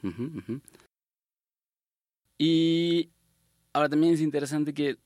Y 2.39 3.11
ahora 3.75 3.89
también 3.91 4.15
es 4.15 4.21
interesante 4.21 4.73
que 4.73 4.97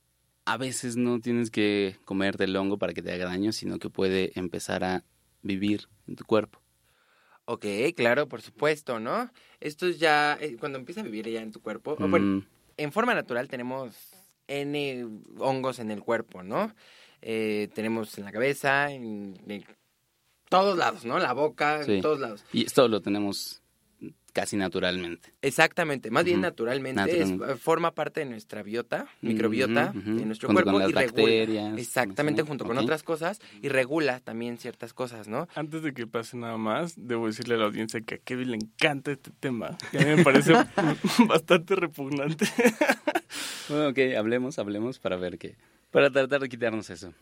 a 0.45 0.57
veces 0.57 0.97
no 0.97 1.21
tienes 1.21 1.51
que 1.51 1.97
comerte 2.05 2.45
el 2.45 2.55
hongo 2.57 2.79
para 2.79 2.93
que 2.93 3.03
te 3.03 3.13
haga 3.13 3.25
daño, 3.25 3.51
sino 3.53 3.79
que 3.79 3.91
puede 3.91 4.39
empezar 4.39 4.85
a 4.85 5.03
vivir 5.45 5.89
en 6.09 6.17
tu 6.17 6.25
cuerpo. 6.25 6.61
Ok, 7.45 7.67
claro, 7.95 8.27
por 8.27 8.41
supuesto, 8.43 8.99
¿no? 8.99 9.31
Esto 9.61 9.87
es 9.87 9.99
ya, 10.01 10.37
eh, 10.41 10.57
cuando 10.59 10.79
empieza 10.79 11.03
a 11.03 11.05
vivir 11.05 11.29
ya 11.29 11.41
en 11.43 11.53
tu 11.53 11.61
cuerpo, 11.61 11.95
bueno, 11.97 12.27
Mm, 12.39 12.47
en 12.79 12.91
forma 12.93 13.15
natural 13.15 13.49
tenemos 13.49 13.95
N 14.49 15.07
hongos 15.39 15.79
en 15.79 15.91
el 15.91 16.01
cuerpo, 16.03 16.43
¿no? 16.43 16.75
Eh, 17.23 17.69
tenemos 17.75 18.17
en 18.19 18.25
la 18.25 18.33
cabeza, 18.33 18.91
en, 18.91 19.39
en 19.47 19.65
todos 20.49 20.77
lados, 20.79 21.05
¿no? 21.05 21.19
La 21.19 21.33
boca, 21.35 21.85
Sí. 21.85 21.93
en 21.97 22.01
todos 22.03 22.19
lados. 22.21 22.45
y 22.53 22.65
esto 22.65 22.89
lo 22.89 23.01
tenemos 23.01 23.63
casi 24.35 24.57
naturalmente. 24.59 25.33
Exactamente, 25.41 26.11
más 26.11 26.25
bien 26.25 26.43
naturalmente, 26.43 27.01
es- 27.23 27.31
naturalmente. 27.31 27.63
forma 27.63 27.95
parte 27.95 28.21
de 28.21 28.27
nuestra 28.27 28.63
biota, 28.63 29.07
microbiota 29.23 29.93
de 29.95 30.27
nuestro 30.27 30.49
Junto 30.49 30.63
cuerpo 30.65 30.73
con 30.73 30.81
las 30.83 30.91
y 30.91 30.93
regula. 30.93 31.79
Exactamente, 31.79 32.43
¿no? 32.43 32.47
junto 32.49 32.65
con 32.67 32.77
otras 32.77 33.03
cosas 33.03 33.41
y 33.63 33.69
regula 33.69 34.21
también 34.21 34.59
ciertas 34.59 34.93
cosas, 34.93 35.29
¿no? 35.29 35.49
Antes 35.55 35.83
de 35.83 35.95
que 35.95 36.07
pase 36.07 36.37
nada 36.37 36.59
más, 36.59 36.95
debo 36.97 37.29
decirle 37.29 37.55
a 37.55 37.59
la 37.59 37.65
audiencia 37.65 38.01
que 38.03 38.17
a 38.17 38.19
Kevin 38.19 38.51
le 38.51 38.57
encanta 38.57 39.13
este 39.13 39.31
tema. 39.41 39.79
Y 39.93 39.97
a 39.97 40.01
mí 40.01 40.17
me 40.17 40.25
parece 40.25 40.53
bastante 41.29 41.77
repugnante. 41.77 42.45
Bueno, 43.69 43.89
ok, 43.89 43.99
hablemos, 44.19 44.59
hablemos 44.59 44.99
para 44.99 45.17
ver 45.17 45.39
qué. 45.39 45.57
Para 45.91 46.11
tratar 46.11 46.41
de 46.41 46.49
quitarnos 46.49 46.91
eso. 46.91 47.15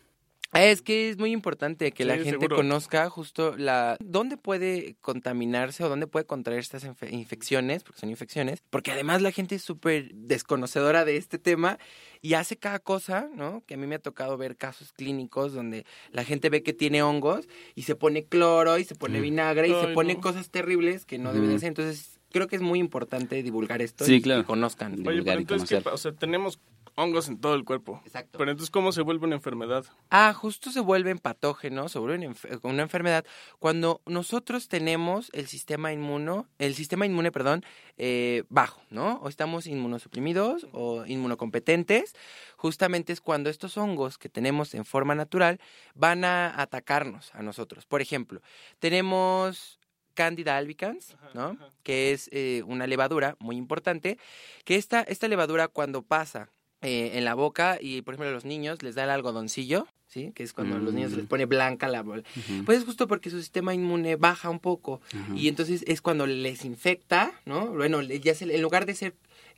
Es 0.54 0.82
que 0.82 1.08
es 1.08 1.18
muy 1.18 1.32
importante 1.32 1.92
que 1.92 2.04
la 2.04 2.14
gente 2.16 2.30
seguro. 2.32 2.56
conozca 2.56 3.08
justo 3.08 3.56
la 3.56 3.96
dónde 4.00 4.36
puede 4.36 4.96
contaminarse 5.00 5.82
o 5.82 5.88
dónde 5.88 6.06
puede 6.06 6.26
contraer 6.26 6.60
estas 6.60 6.84
infe- 6.84 7.10
infecciones, 7.10 7.82
porque 7.84 8.00
son 8.00 8.10
infecciones, 8.10 8.62
porque 8.68 8.90
además 8.92 9.22
la 9.22 9.32
gente 9.32 9.54
es 9.54 9.62
súper 9.62 10.10
desconocedora 10.14 11.04
de 11.06 11.16
este 11.16 11.38
tema 11.38 11.78
y 12.20 12.34
hace 12.34 12.56
cada 12.58 12.80
cosa, 12.80 13.28
¿no? 13.34 13.62
Que 13.66 13.74
a 13.74 13.76
mí 13.78 13.86
me 13.86 13.94
ha 13.94 13.98
tocado 13.98 14.36
ver 14.36 14.56
casos 14.56 14.92
clínicos 14.92 15.54
donde 15.54 15.86
la 16.10 16.22
gente 16.24 16.50
ve 16.50 16.62
que 16.62 16.74
tiene 16.74 17.02
hongos 17.02 17.48
y 17.74 17.82
se 17.84 17.94
pone 17.96 18.24
cloro 18.26 18.76
y 18.78 18.84
se 18.84 18.94
pone 18.94 19.20
Mm. 19.20 19.22
vinagre 19.22 19.68
y 19.68 19.74
se 19.80 19.88
pone 19.94 20.14
no. 20.14 20.20
cosas 20.20 20.50
terribles 20.50 21.06
que 21.06 21.16
no 21.18 21.32
deben 21.32 21.48
de 21.50 21.58
ser. 21.60 21.68
Entonces, 21.68 22.18
creo 22.30 22.46
que 22.46 22.56
es 22.56 22.62
muy 22.62 22.78
importante 22.78 23.42
divulgar 23.42 23.80
esto 23.82 24.04
y 24.10 24.20
conozcan. 24.44 24.92
Oye, 25.06 25.22
pero 25.22 25.38
y 25.38 25.42
entonces, 25.42 25.68
¿qué 25.68 25.74
conocer. 25.76 25.82
pa- 25.82 25.92
o 25.94 25.96
sea, 25.98 26.12
tenemos 26.12 26.58
hongos 26.94 27.28
en 27.28 27.40
todo 27.40 27.54
el 27.54 27.64
cuerpo. 27.64 28.02
Exacto. 28.04 28.38
Pero 28.38 28.50
entonces, 28.50 28.70
¿cómo 28.70 28.92
se 28.92 29.02
vuelve 29.02 29.26
una 29.26 29.36
enfermedad? 29.36 29.84
Ah, 30.10 30.32
justo 30.34 30.70
se 30.70 30.80
vuelven 30.80 31.18
patógenos, 31.18 31.92
se 31.92 31.98
vuelven 31.98 32.32
enf- 32.34 32.60
una 32.62 32.82
enfermedad 32.82 33.24
cuando 33.58 34.02
nosotros 34.06 34.68
tenemos 34.68 35.30
el 35.32 35.46
sistema 35.46 35.92
inmuno, 35.92 36.48
el 36.58 36.74
sistema 36.74 37.06
inmune, 37.06 37.32
perdón, 37.32 37.64
eh, 37.96 38.44
bajo, 38.48 38.82
¿no? 38.90 39.14
O 39.22 39.28
estamos 39.28 39.66
inmunosuprimidos 39.66 40.66
o 40.72 41.06
inmunocompetentes. 41.06 42.14
Justamente 42.56 43.12
es 43.12 43.20
cuando 43.20 43.50
estos 43.50 43.76
hongos 43.76 44.18
que 44.18 44.28
tenemos 44.28 44.74
en 44.74 44.84
forma 44.84 45.14
natural 45.14 45.60
van 45.94 46.24
a 46.24 46.60
atacarnos 46.60 47.34
a 47.34 47.42
nosotros. 47.42 47.86
Por 47.86 48.02
ejemplo, 48.02 48.40
tenemos 48.78 49.78
Candida 50.14 50.58
albicans, 50.58 51.16
¿no? 51.32 51.56
Que 51.82 52.12
es 52.12 52.28
eh, 52.32 52.62
una 52.66 52.86
levadura 52.86 53.34
muy 53.38 53.56
importante, 53.56 54.18
que 54.64 54.76
esta, 54.76 55.00
esta 55.00 55.26
levadura 55.26 55.68
cuando 55.68 56.02
pasa 56.02 56.50
eh, 56.82 57.12
en 57.14 57.24
la 57.24 57.34
boca 57.34 57.78
y, 57.80 58.02
por 58.02 58.14
ejemplo, 58.14 58.28
a 58.30 58.32
los 58.32 58.44
niños 58.44 58.82
les 58.82 58.94
da 58.94 59.04
el 59.04 59.10
algodoncillo, 59.10 59.86
¿sí? 60.08 60.32
Que 60.34 60.42
es 60.42 60.52
cuando 60.52 60.76
a 60.76 60.78
los 60.78 60.92
niños 60.92 61.12
Mm. 61.12 61.16
les 61.16 61.26
pone 61.26 61.46
blanca 61.46 61.88
la... 61.88 62.02
bol- 62.02 62.24
Ujú, 62.36 62.64
Pues 62.64 62.78
es 62.78 62.84
justo 62.84 63.06
porque 63.08 63.30
su 63.30 63.38
sistema 63.38 63.72
inmune 63.72 64.16
baja 64.16 64.50
un 64.50 64.58
poco 64.60 65.00
y 65.34 65.48
entonces 65.48 65.84
es 65.86 66.00
cuando 66.00 66.26
les 66.26 66.64
infecta, 66.64 67.32
¿no? 67.46 67.66
Bueno, 67.68 68.02
le- 68.02 68.20
ya 68.20 68.34
se- 68.34 68.54
en 68.54 68.60
lugar 68.62 68.84
de 68.86 68.94
ser 68.94 69.14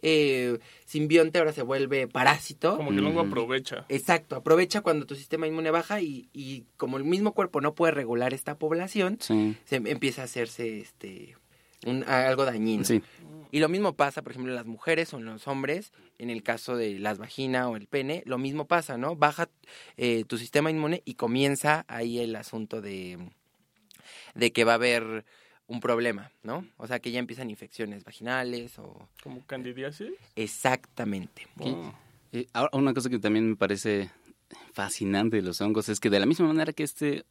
eh, 0.06 0.58
simbionte 0.84 1.38
ahora 1.38 1.52
se 1.54 1.62
vuelve 1.62 2.06
parásito. 2.08 2.76
Como 2.76 2.90
que 2.94 3.00
Ujú. 3.00 3.20
aprovecha. 3.20 3.86
Exacto, 3.88 4.36
aprovecha 4.36 4.82
cuando 4.82 5.06
tu 5.06 5.14
sistema 5.14 5.46
inmune 5.46 5.70
baja 5.70 6.00
y, 6.02 6.28
y 6.34 6.64
como 6.76 6.98
el 6.98 7.04
mismo 7.04 7.32
cuerpo 7.32 7.60
no 7.62 7.74
puede 7.74 7.92
regular 7.92 8.34
esta 8.34 8.58
población, 8.58 9.16
Sí, 9.20 9.56
se 9.64 9.76
empieza 9.76 10.20
a 10.22 10.24
hacerse 10.26 10.80
este 10.80 11.36
un- 11.84 12.04
algo 12.04 12.44
dañino. 12.44 12.84
sí. 12.84 13.02
Y 13.50 13.60
lo 13.60 13.68
mismo 13.68 13.92
pasa, 13.94 14.20
por 14.22 14.32
ejemplo, 14.32 14.50
en 14.50 14.56
las 14.56 14.66
mujeres 14.66 15.14
o 15.14 15.18
en 15.18 15.26
los 15.26 15.46
hombres, 15.46 15.92
en 16.18 16.28
el 16.28 16.42
caso 16.42 16.76
de 16.76 16.98
las 16.98 17.18
vagina 17.18 17.68
o 17.68 17.76
el 17.76 17.86
pene, 17.86 18.24
lo 18.26 18.36
mismo 18.36 18.64
pasa, 18.66 18.98
¿no? 18.98 19.14
Baja 19.14 19.48
eh, 19.96 20.24
tu 20.24 20.38
sistema 20.38 20.72
inmune 20.72 21.02
y 21.04 21.14
comienza 21.14 21.84
ahí 21.86 22.18
el 22.18 22.34
asunto 22.34 22.80
de, 22.80 23.16
de 24.34 24.52
que 24.52 24.64
va 24.64 24.72
a 24.72 24.74
haber 24.74 25.24
un 25.68 25.78
problema, 25.78 26.32
¿no? 26.42 26.66
O 26.78 26.88
sea, 26.88 26.98
que 26.98 27.12
ya 27.12 27.20
empiezan 27.20 27.48
infecciones 27.48 28.02
vaginales 28.02 28.76
o... 28.80 29.08
Como 29.22 29.46
candidiasis. 29.46 30.10
Exactamente. 30.34 31.46
Wow. 31.54 31.94
Eh, 32.32 32.48
ahora, 32.54 32.70
una 32.72 32.92
cosa 32.92 33.08
que 33.08 33.20
también 33.20 33.50
me 33.50 33.56
parece 33.56 34.10
fascinante 34.72 35.36
de 35.36 35.42
los 35.42 35.60
hongos 35.60 35.88
es 35.88 36.00
que 36.00 36.10
de 36.10 36.18
la 36.18 36.26
misma 36.26 36.48
manera 36.48 36.72
que 36.72 36.82
este 36.82 37.24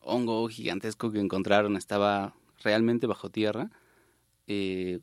hongo 0.00 0.48
gigantesco 0.48 1.12
que 1.12 1.20
encontraron 1.20 1.76
estaba 1.76 2.34
realmente 2.62 3.06
bajo 3.06 3.28
tierra, 3.28 3.70
eh, 4.46 5.00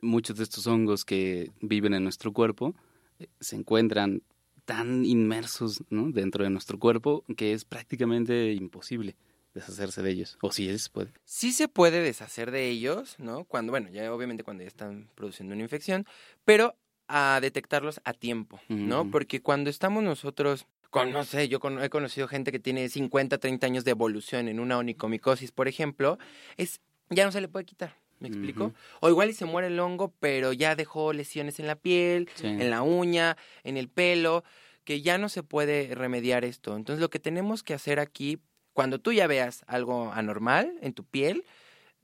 muchos 0.00 0.36
de 0.36 0.44
estos 0.44 0.66
hongos 0.66 1.04
que 1.04 1.50
viven 1.60 1.94
en 1.94 2.02
nuestro 2.02 2.32
cuerpo 2.32 2.74
eh, 3.18 3.26
se 3.40 3.56
encuentran 3.56 4.22
tan 4.64 5.04
inmersos 5.04 5.82
¿no? 5.90 6.10
dentro 6.10 6.44
de 6.44 6.50
nuestro 6.50 6.78
cuerpo 6.78 7.24
que 7.36 7.52
es 7.52 7.64
prácticamente 7.64 8.52
imposible 8.52 9.16
deshacerse 9.54 10.02
de 10.02 10.10
ellos. 10.10 10.36
O 10.40 10.50
si 10.50 10.68
es, 10.68 10.88
puede. 10.88 11.12
Sí 11.24 11.52
se 11.52 11.68
puede 11.68 12.00
deshacer 12.00 12.50
de 12.50 12.68
ellos, 12.70 13.14
¿no? 13.18 13.44
Cuando, 13.44 13.70
bueno, 13.70 13.88
ya 13.90 14.12
obviamente 14.12 14.42
cuando 14.42 14.62
ya 14.64 14.68
están 14.68 15.08
produciendo 15.14 15.54
una 15.54 15.62
infección, 15.62 16.06
pero 16.44 16.74
a 17.06 17.38
detectarlos 17.40 18.00
a 18.04 18.14
tiempo, 18.14 18.58
¿no? 18.68 19.10
Porque 19.10 19.42
cuando 19.42 19.70
estamos 19.70 20.02
nosotros, 20.02 20.66
con, 20.90 21.12
no 21.12 21.22
sé, 21.24 21.48
yo 21.48 21.60
con- 21.60 21.80
he 21.80 21.88
conocido 21.90 22.26
gente 22.26 22.50
que 22.50 22.58
tiene 22.58 22.88
50, 22.88 23.38
30 23.38 23.66
años 23.66 23.84
de 23.84 23.92
evolución 23.92 24.48
en 24.48 24.58
una 24.58 24.76
onicomicosis, 24.78 25.52
por 25.52 25.68
ejemplo, 25.68 26.18
es 26.56 26.80
ya 27.10 27.24
no 27.24 27.30
se 27.30 27.40
le 27.40 27.46
puede 27.48 27.64
quitar. 27.66 27.96
¿Me 28.20 28.28
explico? 28.28 28.72
O 29.00 29.08
igual 29.08 29.30
y 29.30 29.32
se 29.34 29.44
muere 29.44 29.68
el 29.68 29.78
hongo, 29.80 30.12
pero 30.20 30.52
ya 30.52 30.76
dejó 30.76 31.12
lesiones 31.12 31.58
en 31.60 31.66
la 31.66 31.76
piel, 31.76 32.28
Sí. 32.34 32.46
en 32.46 32.70
la 32.70 32.82
uña, 32.82 33.36
en 33.64 33.76
el 33.76 33.88
pelo, 33.88 34.44
que 34.84 35.02
ya 35.02 35.18
no 35.18 35.28
se 35.28 35.42
puede 35.42 35.94
remediar 35.94 36.44
esto. 36.44 36.76
Entonces 36.76 37.00
lo 37.00 37.10
que 37.10 37.18
tenemos 37.18 37.62
que 37.62 37.74
hacer 37.74 37.98
aquí, 38.00 38.38
cuando 38.72 38.98
tú 38.98 39.12
ya 39.12 39.26
veas 39.26 39.64
algo 39.66 40.12
anormal 40.12 40.72
en 40.80 40.92
tu 40.94 41.04
piel, 41.04 41.44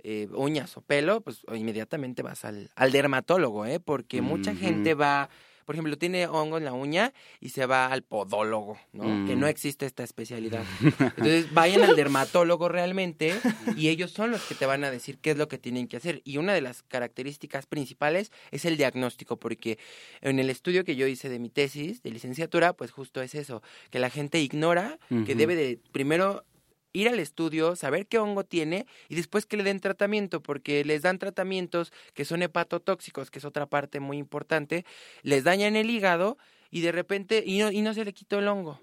eh, 0.03 0.29
uñas 0.35 0.77
o 0.77 0.81
pelo, 0.81 1.21
pues 1.21 1.43
inmediatamente 1.55 2.23
vas 2.23 2.45
al, 2.45 2.71
al 2.75 2.91
dermatólogo, 2.93 3.67
¿eh? 3.67 3.81
Porque 3.81 4.23
mucha 4.23 4.55
gente 4.55 4.95
va, 4.95 5.29
por 5.71 5.77
ejemplo, 5.77 5.97
tiene 5.97 6.27
hongo 6.27 6.59
en 6.59 6.65
la 6.65 6.73
uña 6.73 7.13
y 7.39 7.51
se 7.51 7.65
va 7.65 7.87
al 7.87 8.03
podólogo, 8.03 8.77
¿no? 8.93 9.05
Que 9.25 9.37
Mm. 9.37 9.39
no 9.39 9.47
existe 9.47 9.87
esta 9.87 10.03
especialidad. 10.03 10.65
Entonces 11.17 11.55
vayan 11.55 11.83
al 11.83 11.95
dermatólogo 11.97 12.69
realmente 12.69 13.37
y 13.77 13.87
ellos 13.87 14.11
son 14.11 14.33
los 14.33 14.43
que 14.43 14.57
te 14.57 14.67
van 14.67 14.83
a 14.83 14.91
decir 14.91 15.19
qué 15.19 15.31
es 15.31 15.37
lo 15.37 15.47
que 15.47 15.59
tienen 15.59 15.87
que 15.87 15.97
hacer. 15.97 16.23
Y 16.25 16.39
una 16.39 16.55
de 16.55 16.61
las 16.61 16.83
características 16.83 17.67
principales 17.67 18.33
es 18.51 18.65
el 18.65 18.77
diagnóstico, 18.77 19.37
porque 19.37 19.79
en 20.23 20.41
el 20.41 20.51
estudio 20.51 20.83
que 20.83 20.97
yo 20.97 21.07
hice 21.07 21.29
de 21.29 21.39
mi 21.39 21.51
tesis 21.51 22.03
de 22.03 22.11
licenciatura, 22.11 22.73
pues 22.73 22.91
justo 22.91 23.23
es 23.23 23.37
eso, 23.37 23.63
que 23.91 24.01
la 24.01 24.11
gente 24.11 24.41
ignora 24.41 24.99
que 25.25 25.37
debe 25.37 25.55
de 25.55 25.79
primero 25.93 26.43
ir 26.93 27.09
al 27.09 27.19
estudio, 27.19 27.77
saber 27.77 28.07
qué 28.07 28.19
hongo 28.19 28.45
tiene 28.45 28.87
y 29.09 29.15
después 29.15 29.47
que 29.47 29.57
le 29.57 29.65
den 29.65 29.81
tratamiento, 29.81 30.43
porque 30.43 30.85
les 30.85 31.03
dan 31.03 31.19
tratamientos 31.19 31.93
que 32.15 32.25
son 32.25 32.43
hepatotóxicos, 32.43 33.31
que 33.31 33.39
es 33.39 33.45
otra 33.45 33.67
parte 33.67 34.01
muy 34.01 34.19
importante, 34.19 34.85
les 35.23 35.45
dañan 35.45 35.77
el 35.77 35.91
hígado 35.91 36.39
y 36.71 36.81
de 36.81 36.93
repente, 36.93 37.43
y 37.45 37.59
no, 37.59 37.71
y 37.71 37.83
no 37.83 37.95
se 37.95 38.05
le 38.05 38.13
quitó 38.13 38.39
el 38.39 38.49
hongo. 38.49 38.81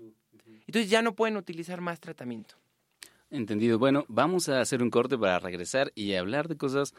Entonces 0.66 0.90
ya 0.90 1.02
no 1.02 1.16
pueden 1.16 1.38
utilizar 1.38 1.82
más 1.82 2.00
tratamiento. 2.00 2.56
Entendido. 3.30 3.80
Bueno, 3.80 4.06
vamos 4.08 4.50
a 4.50 4.62
hacer 4.62 4.82
un 4.82 4.90
corte 4.90 5.18
para 5.18 5.40
regresar 5.40 5.92
y 5.96 6.14
hablar 6.14 6.48
de 6.48 6.58
cosas 6.58 6.94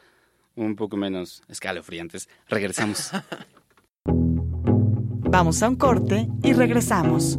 un 0.54 0.76
poco 0.76 0.96
menos 0.96 1.42
escalofriantes. 1.48 2.28
Regresamos. 2.48 3.10
Vamos 5.30 5.62
a 5.62 5.68
un 5.68 5.76
corte 5.76 6.26
y 6.42 6.54
regresamos. 6.54 7.38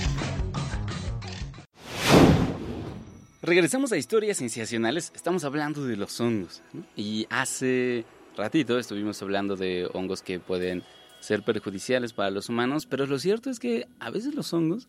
Regresamos 3.43 3.91
a 3.91 3.97
historias 3.97 4.37
sensacionales. 4.37 5.11
Estamos 5.15 5.43
hablando 5.45 5.83
de 5.83 5.97
los 5.97 6.21
hongos. 6.21 6.61
Y 6.95 7.25
hace 7.31 8.05
ratito 8.37 8.77
estuvimos 8.77 9.19
hablando 9.23 9.55
de 9.55 9.89
hongos 9.93 10.21
que 10.21 10.39
pueden 10.39 10.83
ser 11.21 11.41
perjudiciales 11.41 12.13
para 12.13 12.29
los 12.29 12.49
humanos, 12.49 12.85
pero 12.85 13.07
lo 13.07 13.17
cierto 13.17 13.49
es 13.49 13.59
que 13.59 13.87
a 13.99 14.11
veces 14.11 14.35
los 14.35 14.53
hongos 14.53 14.87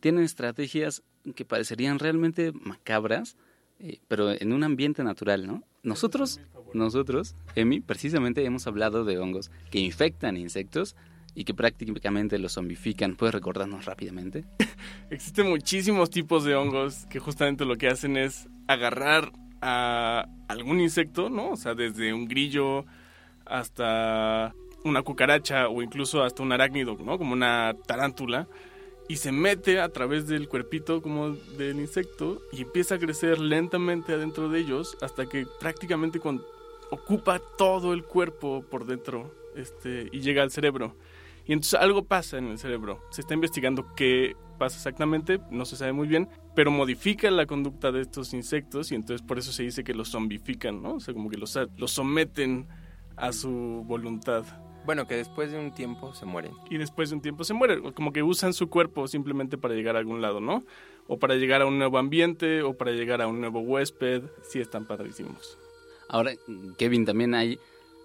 tienen 0.00 0.24
estrategias 0.24 1.02
que 1.34 1.44
parecerían 1.44 1.98
realmente 1.98 2.52
macabras, 2.52 3.36
eh, 3.80 3.98
pero 4.08 4.30
en 4.30 4.52
un 4.54 4.64
ambiente 4.64 5.04
natural, 5.04 5.46
¿no? 5.46 5.62
Nosotros, 5.82 6.40
nosotros, 6.72 7.34
Emi, 7.54 7.80
precisamente 7.80 8.44
hemos 8.44 8.66
hablado 8.66 9.04
de 9.04 9.18
hongos 9.18 9.50
que 9.70 9.78
infectan 9.78 10.36
insectos 10.38 10.96
y 11.34 11.44
que 11.44 11.54
prácticamente 11.54 12.38
los 12.38 12.52
zombifican. 12.52 13.16
¿Puedes 13.16 13.34
recordarnos 13.34 13.84
rápidamente? 13.84 14.44
Existen 15.10 15.48
muchísimos 15.48 16.10
tipos 16.10 16.44
de 16.44 16.54
hongos 16.54 17.06
que 17.06 17.18
justamente 17.18 17.64
lo 17.64 17.76
que 17.76 17.88
hacen 17.88 18.16
es 18.16 18.48
agarrar 18.66 19.32
a 19.60 20.26
algún 20.48 20.80
insecto, 20.80 21.30
¿no? 21.30 21.50
O 21.50 21.56
sea, 21.56 21.74
desde 21.74 22.12
un 22.12 22.26
grillo 22.26 22.84
hasta 23.44 24.54
una 24.84 25.02
cucaracha 25.02 25.68
o 25.68 25.82
incluso 25.82 26.22
hasta 26.22 26.42
un 26.42 26.52
arácnido, 26.52 26.96
¿no? 27.04 27.18
Como 27.18 27.32
una 27.32 27.74
tarántula. 27.86 28.48
Y 29.08 29.16
se 29.16 29.32
mete 29.32 29.80
a 29.80 29.88
través 29.88 30.28
del 30.28 30.48
cuerpito 30.48 31.02
como 31.02 31.30
del 31.30 31.80
insecto 31.80 32.42
y 32.52 32.62
empieza 32.62 32.94
a 32.94 32.98
crecer 32.98 33.40
lentamente 33.40 34.12
adentro 34.12 34.48
de 34.48 34.60
ellos 34.60 34.96
hasta 35.02 35.26
que 35.26 35.46
prácticamente 35.58 36.20
ocupa 36.90 37.40
todo 37.58 37.92
el 37.92 38.04
cuerpo 38.04 38.64
por 38.70 38.86
dentro 38.86 39.34
este, 39.56 40.08
y 40.12 40.20
llega 40.20 40.42
al 40.42 40.52
cerebro. 40.52 40.94
Y 41.46 41.52
entonces 41.52 41.80
algo 41.80 42.04
pasa 42.04 42.38
en 42.38 42.46
el 42.48 42.58
cerebro. 42.58 43.02
Se 43.10 43.22
está 43.22 43.34
investigando 43.34 43.94
qué 43.94 44.36
pasa 44.58 44.76
exactamente, 44.76 45.40
no 45.50 45.64
se 45.64 45.76
sabe 45.76 45.92
muy 45.92 46.06
bien, 46.06 46.28
pero 46.54 46.70
modifica 46.70 47.30
la 47.30 47.46
conducta 47.46 47.90
de 47.92 48.02
estos 48.02 48.34
insectos 48.34 48.92
y 48.92 48.94
entonces 48.94 49.26
por 49.26 49.38
eso 49.38 49.52
se 49.52 49.62
dice 49.62 49.82
que 49.82 49.94
los 49.94 50.10
zombifican, 50.10 50.82
¿no? 50.82 50.96
O 50.96 51.00
sea, 51.00 51.14
como 51.14 51.30
que 51.30 51.38
los, 51.38 51.58
los 51.78 51.90
someten 51.90 52.68
a 53.16 53.32
su 53.32 53.84
voluntad. 53.86 54.44
Bueno, 54.84 55.06
que 55.06 55.14
después 55.14 55.50
de 55.50 55.58
un 55.58 55.72
tiempo 55.72 56.14
se 56.14 56.26
mueren. 56.26 56.52
Y 56.70 56.78
después 56.78 57.10
de 57.10 57.16
un 57.16 57.22
tiempo 57.22 57.44
se 57.44 57.54
mueren, 57.54 57.92
como 57.92 58.12
que 58.12 58.22
usan 58.22 58.52
su 58.52 58.68
cuerpo 58.68 59.08
simplemente 59.08 59.58
para 59.58 59.74
llegar 59.74 59.96
a 59.96 59.98
algún 59.98 60.20
lado, 60.20 60.40
¿no? 60.40 60.64
O 61.06 61.18
para 61.18 61.36
llegar 61.36 61.62
a 61.62 61.66
un 61.66 61.78
nuevo 61.78 61.98
ambiente, 61.98 62.62
o 62.62 62.74
para 62.74 62.92
llegar 62.92 63.20
a 63.22 63.28
un 63.28 63.40
nuevo 63.40 63.60
huésped, 63.60 64.22
sí 64.42 64.60
están 64.60 64.86
padrísimos. 64.86 65.58
Ahora, 66.08 66.32
Kevin, 66.76 67.04
también 67.04 67.34
hay 67.34 67.58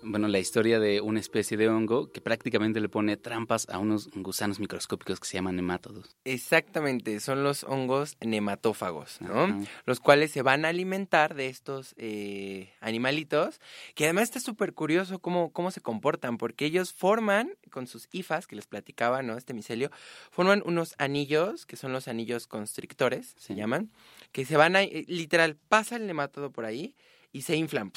bueno, 0.06 0.28
la 0.28 0.40
historia 0.40 0.80
de 0.80 1.02
una 1.02 1.20
especie 1.20 1.58
de 1.58 1.68
hongo 1.68 2.12
que 2.12 2.22
prácticamente 2.22 2.80
le 2.80 2.90
pone 2.90 3.18
trampas 3.18 3.68
a 3.70 3.80
unos 3.80 4.10
gusanos 4.14 4.60
microscópicos 4.60 5.20
que 5.20 5.28
se 5.28 5.38
llaman 5.38 5.56
nemátodos. 5.56 6.16
Exactamente, 6.24 7.20
son 7.20 7.44
los 7.44 7.64
hongos 7.64 8.18
nematófagos, 8.22 9.20
¿no? 9.22 9.64
Los 9.86 10.00
cuales 10.00 10.32
se 10.32 10.42
van 10.42 10.66
a 10.66 10.70
alimentar 10.70 11.36
de 11.36 11.48
estos 11.48 11.96
eh, 11.98 12.74
animalitos, 12.80 13.60
que 13.96 14.06
además 14.06 14.24
está 14.24 14.40
súper 14.40 14.74
curioso 14.74 15.20
cómo, 15.20 15.52
cómo 15.52 15.72
se 15.72 15.82
comportan, 15.82 16.38
porque 16.38 16.66
ellos 16.66 16.94
forman, 16.94 17.52
con 17.72 17.88
sus 17.88 18.08
hifas, 18.12 18.48
que 18.48 18.56
les 18.56 18.68
platicaba, 18.68 19.24
¿no? 19.24 19.38
Este 19.38 19.54
micelio, 19.54 19.92
forman 20.32 20.62
unos 20.66 20.94
anillos, 20.98 21.66
que 21.66 21.76
son 21.76 21.92
los 21.92 22.08
anillos 22.08 22.48
constrictores, 22.48 23.36
se 23.38 23.56
llaman, 23.56 23.92
que 24.32 24.46
se 24.46 24.56
van 24.58 24.76
a, 24.76 24.84
eh, 24.84 25.06
literal, 25.08 25.58
pasa 25.68 25.96
el 25.96 26.08
nematodo 26.08 26.52
por 26.52 26.66
ahí 26.66 26.96
y 27.32 27.42
se 27.42 27.56
inflan. 27.56 27.92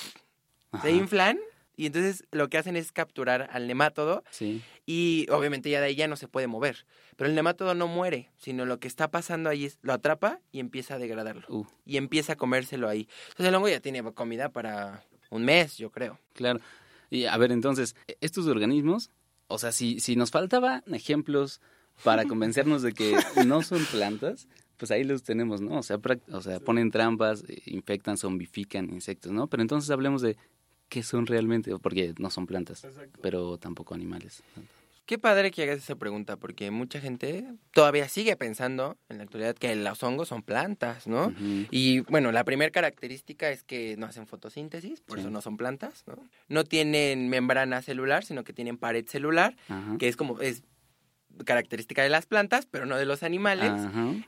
Se 0.83 0.93
inflan 0.93 1.39
y 1.79 1.87
entonces 1.87 2.25
lo 2.33 2.49
que 2.51 2.59
hacen 2.59 2.75
es 2.75 2.91
capturar 2.91 3.49
al 3.53 3.69
nemátodo 3.69 4.25
sí. 4.31 4.63
y 4.85 5.27
obviamente 5.31 5.71
ya 5.71 5.81
de 5.81 5.87
ahí 5.87 5.95
ya 5.95 6.09
no 6.09 6.17
se 6.17 6.27
puede 6.27 6.49
mover. 6.49 6.85
Pero 7.17 7.31
el 7.31 7.37
nemátodo 7.37 7.73
no 7.75 7.87
muere, 7.87 8.33
sino 8.37 8.67
lo 8.67 8.81
que 8.81 8.89
está 8.89 9.13
pasando 9.13 9.49
ahí 9.49 9.65
es 9.65 9.79
lo 9.83 9.93
atrapa 9.93 10.41
y 10.51 10.59
empieza 10.59 10.97
a 10.97 10.99
degradarlo. 10.99 11.47
Uh. 11.49 11.67
Y 11.87 11.97
empieza 11.97 12.33
a 12.33 12.37
comérselo 12.37 12.89
ahí. 12.89 13.09
Entonces 13.29 13.47
el 13.47 13.55
hongo 13.55 13.69
ya 13.69 13.79
tiene 13.79 14.03
comida 14.13 14.49
para 14.49 15.05
un 15.31 15.45
mes, 15.45 15.79
yo 15.79 15.93
creo. 15.93 16.19
Claro. 16.33 16.59
Y 17.11 17.27
a 17.27 17.37
ver, 17.37 17.53
entonces, 17.53 17.95
estos 18.21 18.49
organismos, 18.49 19.13
o 19.47 19.59
sea, 19.59 19.71
si, 19.71 20.01
si 20.01 20.17
nos 20.17 20.33
faltaban 20.33 20.83
ejemplos 20.93 21.61
para 22.03 22.25
convencernos 22.25 22.83
de 22.83 22.93
que 22.93 23.15
no 23.47 23.63
son 23.63 23.85
plantas, 23.85 24.49
pues 24.79 24.91
ahí 24.91 25.05
los 25.05 25.23
tenemos, 25.23 25.61
¿no? 25.61 25.79
O 25.79 25.83
sea, 25.85 26.01
o 26.33 26.41
sea, 26.41 26.59
ponen 26.59 26.91
trampas, 26.91 27.45
eh, 27.49 27.63
infectan, 27.67 28.17
zombifican 28.17 28.93
insectos, 28.93 29.31
¿no? 29.31 29.47
Pero 29.47 29.63
entonces 29.63 29.91
hablemos 29.91 30.23
de 30.23 30.37
qué 30.89 31.03
son 31.03 31.27
realmente, 31.27 31.77
porque 31.79 32.15
no 32.19 32.31
son 32.31 32.47
plantas, 32.47 32.87
pero 33.23 33.59
tampoco 33.59 33.95
animales. 33.95 34.43
Qué 35.07 35.19
padre 35.19 35.51
que 35.51 35.63
hagas 35.63 35.79
esa 35.79 35.97
pregunta, 35.97 36.37
porque 36.37 36.71
mucha 36.71 37.01
gente 37.01 37.47
todavía 37.73 38.11
sigue 38.11 38.37
pensando 38.37 38.99
en 39.09 39.17
la 39.17 39.25
actualidad 39.25 39.55
que 39.57 39.75
los 39.75 40.03
hongos 40.03 40.29
son 40.29 40.43
plantas, 40.43 41.07
¿no? 41.07 41.33
Y 41.71 42.01
bueno, 42.01 42.31
la 42.31 42.45
primera 42.45 42.71
característica 42.71 43.51
es 43.51 43.63
que 43.63 43.97
no 43.97 44.05
hacen 44.05 44.27
fotosíntesis, 44.27 45.01
por 45.01 45.19
eso 45.19 45.31
no 45.31 45.41
son 45.41 45.57
plantas, 45.57 46.05
¿no? 46.07 46.17
No 46.49 46.65
tienen 46.65 47.31
membrana 47.31 47.81
celular, 47.81 48.23
sino 48.23 48.45
que 48.45 48.53
tienen 48.53 48.77
pared 48.77 49.07
celular, 49.07 49.57
que 49.99 50.09
es 50.09 50.17
como, 50.17 50.41
es 50.43 50.63
característica 51.45 52.03
de 52.03 52.11
las 52.11 52.27
plantas, 52.27 52.67
pero 52.71 52.85
no 52.85 52.97
de 52.97 53.07
los 53.07 53.23
animales. 53.23 53.73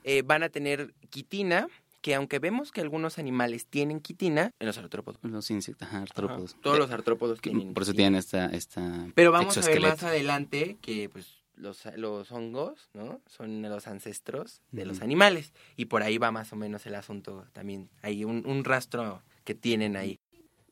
Eh, 0.05 0.23
van 0.25 0.43
a 0.43 0.49
tener 0.49 0.95
quitina, 1.11 1.69
que 2.00 2.14
aunque 2.14 2.38
vemos 2.38 2.73
que 2.73 2.80
algunos 2.80 3.19
animales 3.19 3.66
tienen 3.66 4.00
quitina, 4.00 4.52
en 4.59 4.66
los 4.66 4.78
artrópodos. 4.78 5.21
Los 5.23 5.50
insectos, 5.50 5.88
artrópodos. 5.92 6.57
Todos 6.62 6.78
los 6.78 6.90
artrópodos 6.90 7.40
tienen. 7.40 7.75
Por 7.75 7.83
eso 7.83 7.92
tienen 7.92 8.14
esta, 8.14 8.47
esta. 8.47 9.09
Pero 9.14 9.33
vamos 9.33 9.57
a 9.57 9.61
ver 9.61 9.80
más 9.80 10.02
adelante 10.02 10.78
que 10.80 11.09
pues 11.09 11.40
los, 11.57 11.85
los 11.97 12.33
hongos, 12.33 12.90
¿no? 12.95 13.21
Son 13.26 13.62
los 13.62 13.87
ancestros 13.87 14.62
de 14.71 14.87
los 14.87 15.02
animales. 15.02 15.52
Y 15.76 15.87
por 15.87 16.02
ahí 16.02 16.19
va 16.19 16.30
más 16.30 16.52
o 16.52 16.57
menos 16.57 16.87
el 16.87 16.95
asunto 16.95 17.47
también. 17.52 17.90
Hay 18.02 18.25
un, 18.25 18.47
un 18.47 18.64
rastro 18.64 19.23
que 19.45 19.54
tienen 19.54 19.97
ahí. 19.97 20.19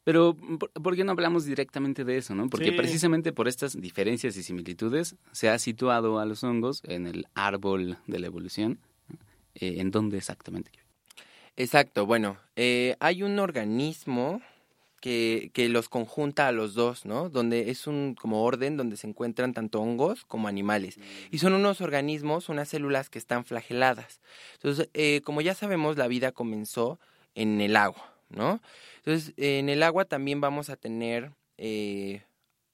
Pero, 0.05 0.35
¿por 0.83 0.97
qué 0.97 1.05
no 1.05 1.13
hablamos 1.13 1.45
directamente 1.45 2.03
de 2.03 2.17
eso, 2.17 2.35
no? 2.35 2.49
Porque 2.49 2.73
precisamente 2.73 3.35
por 3.35 3.47
estas 3.47 3.79
diferencias 3.79 4.39
y 4.39 4.43
similitudes 4.43 5.17
se 5.33 5.51
ha 5.51 5.59
situado 5.59 6.19
a 6.19 6.25
los 6.25 6.43
hongos 6.45 6.81
en 6.85 7.07
el 7.07 7.27
árbol 7.35 7.99
de 8.07 8.19
la 8.19 8.27
evolución. 8.27 8.79
Eh, 9.55 9.81
¿En 9.81 9.91
dónde 9.91 10.17
exactamente? 10.17 10.71
Exacto, 11.59 12.07
bueno, 12.07 12.39
eh, 12.55 12.95
hay 13.01 13.25
un 13.25 13.41
organismo 13.41 14.41
que, 15.01 15.51
que, 15.53 15.69
los 15.69 15.89
conjunta 15.89 16.47
a 16.47 16.53
los 16.53 16.75
dos, 16.75 17.05
¿no? 17.05 17.31
Donde 17.31 17.71
es 17.71 17.89
un 17.89 18.15
como 18.15 18.45
orden 18.45 18.77
donde 18.77 18.97
se 18.97 19.09
encuentran 19.09 19.55
tanto 19.55 19.81
hongos 19.81 20.25
como 20.25 20.47
animales. 20.47 21.01
Y 21.33 21.39
son 21.39 21.55
unos 21.55 21.81
organismos, 21.81 22.49
unas 22.49 22.69
células 22.69 23.11
que 23.11 23.19
están 23.19 23.45
flageladas. 23.45 24.21
Entonces, 24.55 24.89
eh, 24.95 25.21
como 25.25 25.41
ya 25.41 25.53
sabemos, 25.55 25.97
la 25.97 26.07
vida 26.07 26.31
comenzó 26.31 27.01
en 27.35 27.61
el 27.61 27.75
agua, 27.75 28.15
¿no? 28.29 28.61
Entonces, 28.99 29.35
en 29.37 29.69
el 29.69 29.83
agua 29.83 30.05
también 30.05 30.41
vamos 30.41 30.71
a 30.71 30.77
tener 30.77 31.33
eh, 31.57 32.23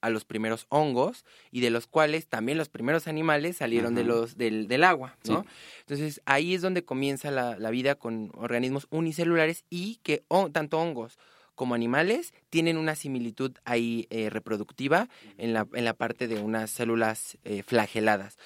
a 0.05 0.11
los 0.11 0.27
primeros 0.27 0.67
hongos 0.69 1.25
y 1.51 1.61
de 1.61 1.71
los 1.71 1.87
cuales 1.87 2.27
también 2.27 2.59
los 2.59 2.69
primeros 2.69 3.09
animales 3.09 3.57
salieron 3.57 3.95
de 3.95 4.05
los, 4.05 4.37
del, 4.37 4.69
del 4.69 4.85
agua, 4.85 5.17
¿no? 5.27 5.47
Entonces 5.81 6.21
ahí 6.27 6.55
es 6.55 6.61
donde 6.61 6.85
comienza 6.85 7.31
la, 7.31 7.59
la, 7.59 7.71
vida 7.71 7.95
con 7.95 8.31
organismos 8.35 8.87
unicelulares 8.91 9.65
y 9.71 9.97
que 10.03 10.23
tanto 10.53 10.79
hongos 10.79 11.19
como 11.55 11.75
animales 11.75 12.35
tienen 12.51 12.77
una 12.77 12.97
similitud 12.97 13.53
ahí 13.65 14.07
eh, 14.11 14.29
reproductiva 14.29 15.09
en 15.39 15.55
la, 15.55 15.67
en 15.73 15.87
la 15.87 15.95
parte 15.95 16.29
de 16.29 16.39
unas 16.39 16.71
células 16.71 17.39
eh, 17.45 17.63
flageladas. 17.63 18.37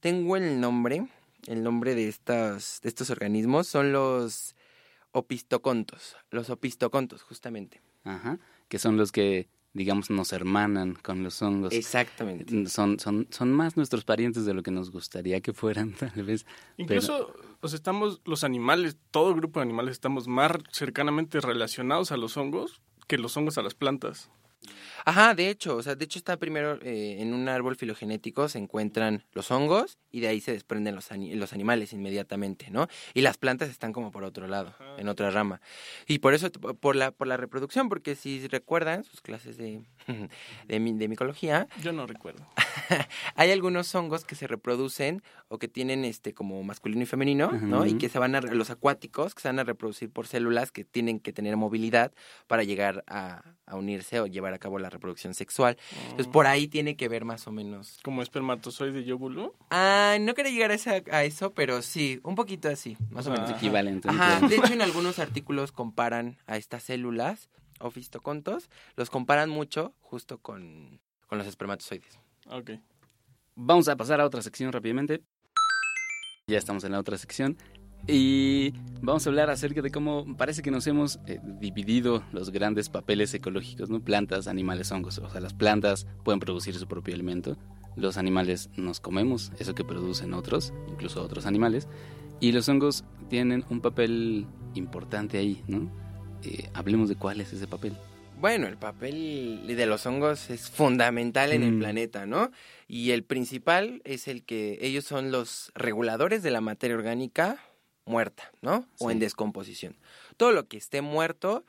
Tengo 0.00 0.36
el 0.36 0.60
nombre, 0.60 1.06
el 1.46 1.62
nombre 1.62 1.94
de, 1.94 2.08
estas, 2.08 2.80
de 2.82 2.90
estos 2.90 3.08
organismos 3.08 3.66
son 3.66 3.92
los 3.92 4.56
opistocontos, 5.12 6.16
los 6.30 6.50
opistocontos 6.50 7.22
justamente. 7.22 7.80
Ajá, 8.04 8.38
que 8.68 8.78
son 8.78 8.98
los 8.98 9.10
que 9.10 9.48
digamos, 9.78 10.10
nos 10.10 10.32
hermanan 10.32 10.94
con 10.94 11.22
los 11.22 11.40
hongos. 11.40 11.72
Exactamente. 11.72 12.66
Son, 12.66 12.98
son, 12.98 13.28
son 13.30 13.52
más 13.52 13.76
nuestros 13.76 14.04
parientes 14.04 14.44
de 14.44 14.52
lo 14.52 14.62
que 14.62 14.70
nos 14.70 14.90
gustaría 14.90 15.40
que 15.40 15.52
fueran, 15.52 15.92
tal 15.98 16.24
vez. 16.24 16.44
Incluso, 16.76 17.32
estamos, 17.62 18.20
los 18.24 18.44
animales, 18.44 18.96
todo 19.10 19.34
grupo 19.34 19.60
de 19.60 19.64
animales, 19.64 19.92
estamos 19.92 20.26
más 20.28 20.52
cercanamente 20.72 21.40
relacionados 21.40 22.12
a 22.12 22.16
los 22.16 22.36
hongos 22.36 22.82
que 23.06 23.16
los 23.16 23.36
hongos 23.36 23.56
a 23.56 23.62
las 23.62 23.74
plantas. 23.74 24.30
Ajá, 25.04 25.34
de 25.34 25.50
hecho, 25.50 25.76
o 25.76 25.82
sea, 25.82 25.94
de 25.94 26.04
hecho 26.04 26.18
está 26.18 26.36
primero 26.36 26.78
eh, 26.82 27.16
en 27.20 27.34
un 27.34 27.48
árbol 27.48 27.76
filogenético 27.76 28.48
se 28.48 28.58
encuentran 28.58 29.24
los 29.32 29.50
hongos 29.50 29.98
y 30.10 30.20
de 30.20 30.28
ahí 30.28 30.40
se 30.40 30.52
desprenden 30.52 30.94
los, 30.94 31.08
los 31.10 31.52
animales 31.52 31.92
inmediatamente, 31.92 32.70
¿no? 32.70 32.88
Y 33.14 33.20
las 33.22 33.36
plantas 33.36 33.68
están 33.68 33.92
como 33.92 34.10
por 34.10 34.24
otro 34.24 34.46
lado, 34.46 34.74
en 34.96 35.08
otra 35.08 35.30
rama. 35.30 35.60
Y 36.06 36.18
por 36.18 36.34
eso, 36.34 36.50
por 36.50 36.96
la, 36.96 37.10
por 37.10 37.26
la 37.26 37.36
reproducción, 37.36 37.88
porque 37.88 38.14
si 38.14 38.46
recuerdan 38.48 39.04
sus 39.04 39.20
clases 39.20 39.56
de, 39.56 39.82
de, 40.66 40.80
de 40.80 41.08
micología... 41.08 41.68
Yo 41.82 41.92
no 41.92 42.06
recuerdo. 42.06 42.46
hay 43.34 43.50
algunos 43.50 43.94
hongos 43.94 44.24
que 44.24 44.34
se 44.34 44.46
reproducen 44.46 45.22
o 45.48 45.58
que 45.58 45.68
tienen 45.68 46.04
este 46.04 46.34
como 46.34 46.62
masculino 46.62 47.02
y 47.02 47.06
femenino, 47.06 47.50
¿no? 47.52 47.86
Y 47.86 47.94
que 47.98 48.08
se 48.08 48.18
van 48.18 48.34
a, 48.34 48.40
los 48.40 48.70
acuáticos, 48.70 49.34
que 49.34 49.42
se 49.42 49.48
van 49.48 49.58
a 49.58 49.64
reproducir 49.64 50.10
por 50.10 50.26
células 50.26 50.72
que 50.72 50.84
tienen 50.84 51.20
que 51.20 51.32
tener 51.32 51.56
movilidad 51.56 52.12
para 52.46 52.62
llegar 52.62 53.04
a, 53.06 53.42
a 53.66 53.76
unirse 53.76 54.20
o 54.20 54.26
llevar 54.26 54.54
a 54.54 54.58
cabo 54.58 54.78
la 54.78 54.90
reproducción 54.90 54.97
sexual. 55.32 55.76
Entonces, 56.02 56.26
por 56.28 56.46
ahí 56.46 56.68
tiene 56.68 56.96
que 56.96 57.08
ver 57.08 57.24
más 57.24 57.46
o 57.46 57.52
menos. 57.52 57.98
¿Como 58.02 58.22
espermatozoide 58.22 59.00
y 59.00 59.12
óvulo? 59.12 59.54
Ah, 59.70 60.16
no 60.20 60.34
quería 60.34 60.52
llegar 60.52 60.72
a, 61.10 61.24
eso, 61.24 61.52
pero 61.52 61.82
sí, 61.82 62.20
un 62.22 62.34
poquito 62.34 62.68
así, 62.68 62.96
más 63.10 63.26
o 63.26 63.30
menos. 63.30 63.50
Equivalente. 63.50 64.08
Ajá, 64.08 64.46
de 64.46 64.56
hecho, 64.56 64.72
en 64.72 64.82
algunos 64.82 65.18
artículos 65.18 65.72
comparan 65.72 66.38
a 66.46 66.56
estas 66.56 66.82
células, 66.82 67.50
ofistocontos, 67.80 68.70
los 68.96 69.10
comparan 69.10 69.50
mucho 69.50 69.94
justo 70.00 70.38
con, 70.38 71.00
con 71.26 71.38
los 71.38 71.46
espermatozoides. 71.46 72.18
Ok. 72.50 72.70
Vamos 73.54 73.88
a 73.88 73.96
pasar 73.96 74.20
a 74.20 74.26
otra 74.26 74.42
sección 74.42 74.72
rápidamente. 74.72 75.22
Ya 76.46 76.58
estamos 76.58 76.84
en 76.84 76.92
la 76.92 77.00
otra 77.00 77.18
sección. 77.18 77.58
Y 78.06 78.72
vamos 79.02 79.26
a 79.26 79.30
hablar 79.30 79.50
acerca 79.50 79.82
de 79.82 79.90
cómo 79.90 80.36
parece 80.36 80.62
que 80.62 80.70
nos 80.70 80.86
hemos 80.86 81.20
eh, 81.26 81.40
dividido 81.60 82.22
los 82.32 82.50
grandes 82.50 82.88
papeles 82.88 83.34
ecológicos, 83.34 83.90
¿no? 83.90 84.00
Plantas, 84.00 84.46
animales, 84.46 84.90
hongos. 84.92 85.18
O 85.18 85.28
sea, 85.28 85.40
las 85.40 85.54
plantas 85.54 86.06
pueden 86.24 86.40
producir 86.40 86.74
su 86.74 86.86
propio 86.86 87.14
alimento. 87.14 87.56
Los 87.96 88.16
animales 88.16 88.70
nos 88.76 89.00
comemos 89.00 89.52
eso 89.58 89.74
que 89.74 89.84
producen 89.84 90.32
otros, 90.32 90.72
incluso 90.88 91.22
otros 91.22 91.46
animales. 91.46 91.88
Y 92.40 92.52
los 92.52 92.68
hongos 92.68 93.04
tienen 93.28 93.64
un 93.68 93.80
papel 93.80 94.46
importante 94.74 95.38
ahí, 95.38 95.62
¿no? 95.66 95.90
Eh, 96.44 96.70
hablemos 96.74 97.08
de 97.08 97.16
cuál 97.16 97.40
es 97.40 97.52
ese 97.52 97.66
papel. 97.66 97.94
Bueno, 98.40 98.68
el 98.68 98.76
papel 98.76 99.64
de 99.66 99.86
los 99.86 100.06
hongos 100.06 100.48
es 100.50 100.70
fundamental 100.70 101.52
en 101.52 101.64
el 101.64 101.72
mm. 101.72 101.78
planeta, 101.80 102.24
¿no? 102.24 102.52
Y 102.86 103.10
el 103.10 103.24
principal 103.24 104.00
es 104.04 104.28
el 104.28 104.44
que 104.44 104.78
ellos 104.80 105.04
son 105.04 105.32
los 105.32 105.72
reguladores 105.74 106.44
de 106.44 106.52
la 106.52 106.60
materia 106.60 106.96
orgánica 106.96 107.58
muerta, 108.08 108.50
¿no? 108.62 108.86
O 108.98 109.10
en 109.10 109.18
descomposición. 109.18 109.96
Todo 110.36 110.52
lo 110.52 110.66
que 110.66 110.76
esté 110.76 111.02
muerto, 111.02 111.64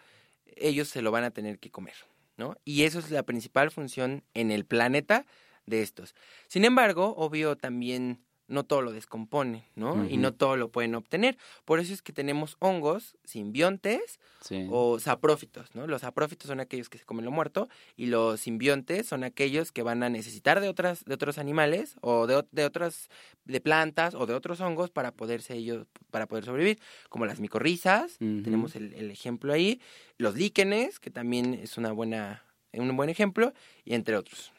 ellos 0.56 0.88
se 0.88 1.02
lo 1.02 1.12
van 1.12 1.23
a 1.23 1.32
tener 1.32 1.60
que 1.60 1.69
comer, 1.69 1.95
¿no? 2.38 2.58
Y 2.65 2.84
eso 2.84 2.99
es 2.99 3.12
la 3.12 3.23
principal 3.23 3.69
función 3.69 4.23
en 4.34 4.52
el 4.52 4.65
planeta 4.65 5.25
de 5.65 5.82
estos. 5.82 6.15
Sin 6.47 6.65
embargo, 6.65 7.13
obvio 7.17 7.56
también 7.56 8.23
no 8.49 8.65
todo 8.65 8.81
lo 8.81 8.91
descompone, 8.91 9.65
¿no? 9.75 10.05
Y 10.09 10.17
no 10.17 10.33
todo 10.33 10.57
lo 10.57 10.69
pueden 10.69 10.95
obtener. 10.95 11.38
Por 11.65 11.79
eso 11.79 11.93
es 11.93 12.01
que 12.01 12.12
tenemos 12.12 12.57
hongos 12.59 13.15
simbiontes 13.23 14.19
Sí. 14.41 14.67
o 14.71 14.99
saprófitos, 14.99 15.73
¿no? 15.75 15.85
Los 15.88 16.01
saprófitos 16.01 16.47
son 16.47 16.59
aquellos 16.59 16.89
que 16.89 16.97
se 16.97 17.05
comen 17.05 17.25
lo 17.25 17.31
muerto 17.31 17.67
y 17.95 18.07
los 18.07 18.39
simbiontes 18.39 19.05
son 19.07 19.23
aquellos 19.23 19.71
que 19.71 19.83
van 19.83 20.01
a 20.03 20.09
necesitar 20.09 20.59
de 20.62 20.69
otras 20.69 21.03
de 21.05 21.13
otros 21.13 21.38
animales 21.38 21.95
o 22.01 22.25
de, 22.27 22.43
de 22.51 22.65
otras 22.65 23.09
de 23.45 23.62
plantas 23.62 24.15
o 24.15 24.25
de 24.25 24.33
otros 24.33 24.59
hongos 24.62 24.89
para 24.91 25.12
poderse 25.12 25.55
ellos 25.55 25.88
para 26.12 26.25
poder 26.27 26.45
sobrevivir, 26.45 26.79
como 27.09 27.25
las 27.25 27.39
micorrizas, 27.39 28.17
tenemos 28.17 28.75
el, 28.75 28.93
el 28.93 29.12
ejemplo 29.12 29.53
ahí, 29.53 29.79
los 30.17 30.35
líquenes, 30.35 30.99
que 30.99 31.12
también 31.12 31.53
es 31.53 31.77
una 31.77 31.91
buena 31.91 32.43
un 32.73 32.95
buen 32.95 33.09
ejemplo 33.09 33.53
y 33.83 33.93
entre 33.93 34.15
otros. 34.15 34.51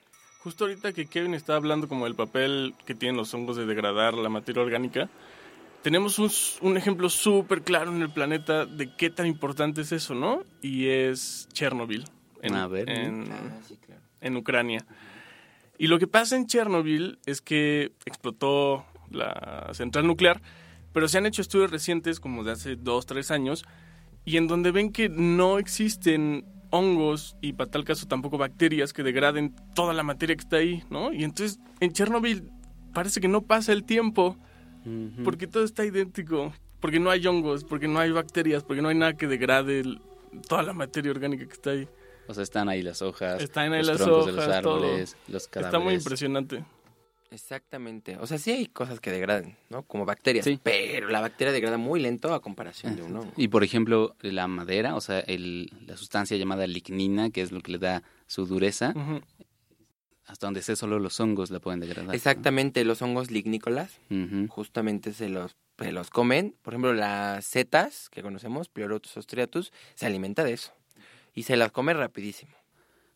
Justo 0.43 0.65
ahorita 0.65 0.95
que 0.95 1.07
Kevin 1.07 1.35
está 1.35 1.55
hablando 1.55 1.87
como 1.87 2.07
del 2.07 2.15
papel 2.15 2.75
que 2.87 2.95
tienen 2.95 3.17
los 3.17 3.35
hongos 3.35 3.57
de 3.59 3.67
degradar 3.67 4.15
la 4.15 4.31
materia 4.31 4.63
orgánica, 4.63 5.11
tenemos 5.83 6.19
un, 6.19 6.77
ejemplo 6.77 7.11
súper 7.11 7.63
claro 7.63 7.95
en 7.95 8.01
el 8.01 8.11
planeta 8.11 8.65
de 8.65 8.95
qué 8.97 9.11
tan 9.11 9.27
importante 9.27 9.83
es 9.83 9.93
eso, 9.93 10.15
¿no? 10.15 10.43
Y 10.63 10.89
es 10.89 11.47
Chernobyl. 11.53 12.05
En, 12.41 12.55
A 12.55 12.67
ver, 12.69 12.89
en, 12.89 13.27
sí, 13.69 13.77
claro. 13.85 14.01
en 14.23 14.37
Ucrania. 14.37 14.87
Y 15.77 15.89
lo 15.89 15.99
que 15.99 16.07
pasa 16.07 16.37
en 16.37 16.47
Chernobyl 16.47 17.19
es 17.27 17.43
que 17.43 17.93
explotó 18.07 18.87
la 19.11 19.71
central 19.73 20.07
nuclear, 20.07 20.41
pero 20.95 21.07
se 21.07 21.19
han 21.19 21.27
hecho 21.27 21.43
estudios 21.43 21.71
recientes, 21.71 22.19
como 22.19 22.45
de 22.45 22.53
hace 22.53 22.77
dos, 22.77 23.05
tres 23.05 23.31
años, 23.31 23.67
y 24.25 24.39
en 24.39 24.49
donde 24.49 24.71
ven 24.71 24.91
que 24.91 25.11
no 25.11 25.59
existen 25.59 26.47
hongos 26.71 27.37
y 27.41 27.53
para 27.53 27.71
tal 27.71 27.85
caso 27.85 28.07
tampoco 28.07 28.39
bacterias 28.39 28.93
que 28.93 29.03
degraden 29.03 29.55
toda 29.75 29.93
la 29.93 30.03
materia 30.03 30.37
que 30.37 30.43
está 30.43 30.57
ahí, 30.57 30.83
¿no? 30.91 31.13
Y 31.13 31.25
entonces 31.25 31.59
en 31.81 31.93
Chernobyl 31.93 32.51
parece 32.95 33.21
que 33.21 33.29
no 33.29 33.43
pasa 33.43 33.73
el 33.73 33.85
tiempo 33.85 34.37
porque 35.25 35.47
todo 35.47 35.65
está 35.65 35.85
idéntico, 35.85 36.53
porque 36.81 36.99
no 37.01 37.11
hay 37.11 37.27
hongos, 37.27 37.65
porque 37.65 37.87
no 37.87 37.99
hay 38.01 38.11
bacterias, 38.13 38.63
porque 38.65 38.81
no 38.83 38.89
hay 38.89 38.95
nada 38.97 39.13
que 39.15 39.27
degrade 39.27 39.81
el- 39.81 40.01
toda 40.49 40.63
la 40.63 40.73
materia 40.73 41.11
orgánica 41.11 41.45
que 41.47 41.53
está 41.53 41.71
ahí. 41.71 41.87
O 42.29 42.33
sea, 42.35 42.43
están 42.45 42.69
ahí 42.69 42.81
las 42.83 43.03
hojas, 43.03 43.43
Están 43.43 43.73
ahí 43.73 43.81
los 43.81 43.89
las 43.89 43.97
troncos 43.99 44.27
de 44.27 44.33
los 44.33 44.45
hojas, 44.47 44.63
todo. 44.63 44.75
árboles, 44.87 45.17
los 45.29 45.49
cadáveres. 45.49 45.75
Está 45.75 45.85
muy 45.85 45.95
impresionante. 45.95 46.65
Exactamente. 47.31 48.17
O 48.19 48.27
sea, 48.27 48.39
sí 48.39 48.51
hay 48.51 48.67
cosas 48.67 48.99
que 48.99 49.11
degradan, 49.11 49.57
¿no? 49.69 49.83
Como 49.83 50.05
bacterias. 50.05 50.45
Sí. 50.45 50.59
Pero 50.63 51.09
la 51.09 51.21
bacteria 51.21 51.53
degrada 51.53 51.79
muy 51.79 52.01
lento 52.01 52.35
a 52.35 52.43
comparación 52.43 52.97
de 52.97 53.03
un 53.03 53.17
hongo. 53.17 53.33
Y 53.37 53.49
por 53.49 53.63
ejemplo, 53.63 54.17
la 54.21 54.49
madera, 54.49 54.97
o 54.97 55.01
sea, 55.01 55.21
el, 55.21 55.71
la 55.87 55.97
sustancia 55.97 56.37
llamada 56.37 56.67
lignina, 56.67 57.31
que 57.31 57.43
es 57.43 57.53
lo 57.53 57.61
que 57.61 57.73
le 57.73 57.79
da 57.79 58.03
su 58.27 58.47
dureza, 58.47 58.95
hasta 60.27 60.47
donde 60.47 60.63
sé 60.63 60.75
solo 60.75 60.99
los 60.99 61.21
hongos 61.21 61.51
la 61.51 61.61
pueden 61.61 61.81
degradar. 61.81 62.09
¿no? 62.09 62.13
Exactamente, 62.13 62.85
los 62.85 63.01
hongos 63.01 63.31
lignícolas 63.31 64.01
justamente 64.49 65.13
se 65.13 65.29
los, 65.29 65.57
se 65.79 65.93
los 65.93 66.11
comen. 66.11 66.57
Por 66.63 66.75
ejemplo, 66.75 66.95
las 66.95 67.45
setas 67.45 68.09
que 68.11 68.23
conocemos, 68.23 68.69
Pleurotus 68.69 69.17
austriatus, 69.17 69.73
se 69.95 70.07
alimenta 70.07 70.43
de 70.43 70.55
eso. 70.55 70.73
Y 71.33 71.45
se 71.45 71.57
las 71.57 71.71
come 71.71 71.95
rapidísimo. 71.95 72.53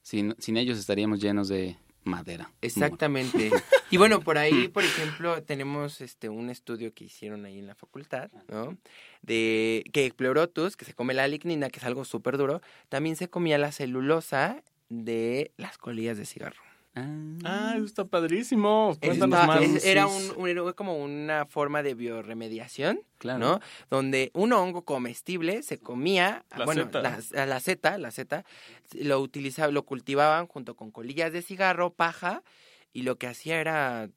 Sin, 0.03 0.37
sin 0.39 0.57
ellos 0.57 0.79
estaríamos 0.79 1.21
llenos 1.21 1.49
de 1.49 1.79
madera. 2.05 2.53
Exactamente. 2.61 3.51
y 3.91 3.97
bueno, 3.97 4.21
por 4.21 4.39
ahí, 4.39 4.69
por 4.69 4.85
ejemplo, 4.85 5.43
tenemos 5.43 6.01
este 6.01 6.29
un 6.29 6.51
estudio 6.51 6.93
que 6.95 7.05
hicieron 7.05 7.45
ahí 7.45 7.59
en 7.59 7.67
la 7.67 7.75
facultad, 7.75 8.31
¿no? 8.49 8.77
De 9.23 9.85
que 9.93 10.13
Pleurotus, 10.15 10.77
que 10.77 10.85
se 10.85 10.95
come 10.95 11.15
la 11.15 11.27
lignina, 11.29 11.71
que 11.71 11.79
es 11.79 11.85
algo 11.85 12.05
súper 12.05 12.37
duro, 12.37 12.61
también 12.89 13.17
se 13.17 13.29
comía 13.29 13.59
la 13.59 13.73
celulosa 13.73 14.63
de 14.89 15.53
las 15.57 15.79
colillas 15.79 16.19
de 16.19 16.27
cigarro. 16.27 16.63
Ah, 16.97 17.09
Ah, 17.45 17.73
eso 17.77 17.85
está 17.87 18.05
padrísimo. 18.05 18.91
Eso 18.93 19.01
Cuéntanos 19.01 19.41
está- 19.41 19.47
más. 19.47 19.63
es- 19.63 19.85
era, 19.85 20.07
un, 20.07 20.33
un- 20.37 20.49
era 20.49 20.73
como 20.75 20.97
una 21.03 21.45
forma 21.47 21.83
de 21.83 21.95
bioremediación, 21.95 23.01
claro. 23.19 23.39
¿no? 23.41 23.61
Donde 23.91 24.31
un 24.35 24.53
hongo 24.53 24.83
comestible 24.83 25.63
se 25.63 25.79
comía, 25.79 26.45
La 26.57 26.65
bueno, 26.65 26.85
seta. 26.85 27.03
la, 27.03 27.19
a 27.43 27.47
la 27.47 27.61
seta, 27.61 27.99
la 27.99 28.11
seta, 28.13 28.45
lo 28.93 29.19
utilizaba, 29.21 29.73
lo 29.73 29.83
cultivaban 29.85 30.47
junto 30.47 30.77
con 30.77 30.91
colillas 30.93 31.33
de 31.33 31.43
cigarro, 31.43 31.91
paja, 31.93 32.43
y 32.93 33.03
lo 33.03 33.17
que 33.19 33.27
hacía 33.27 33.61
era 33.61 34.09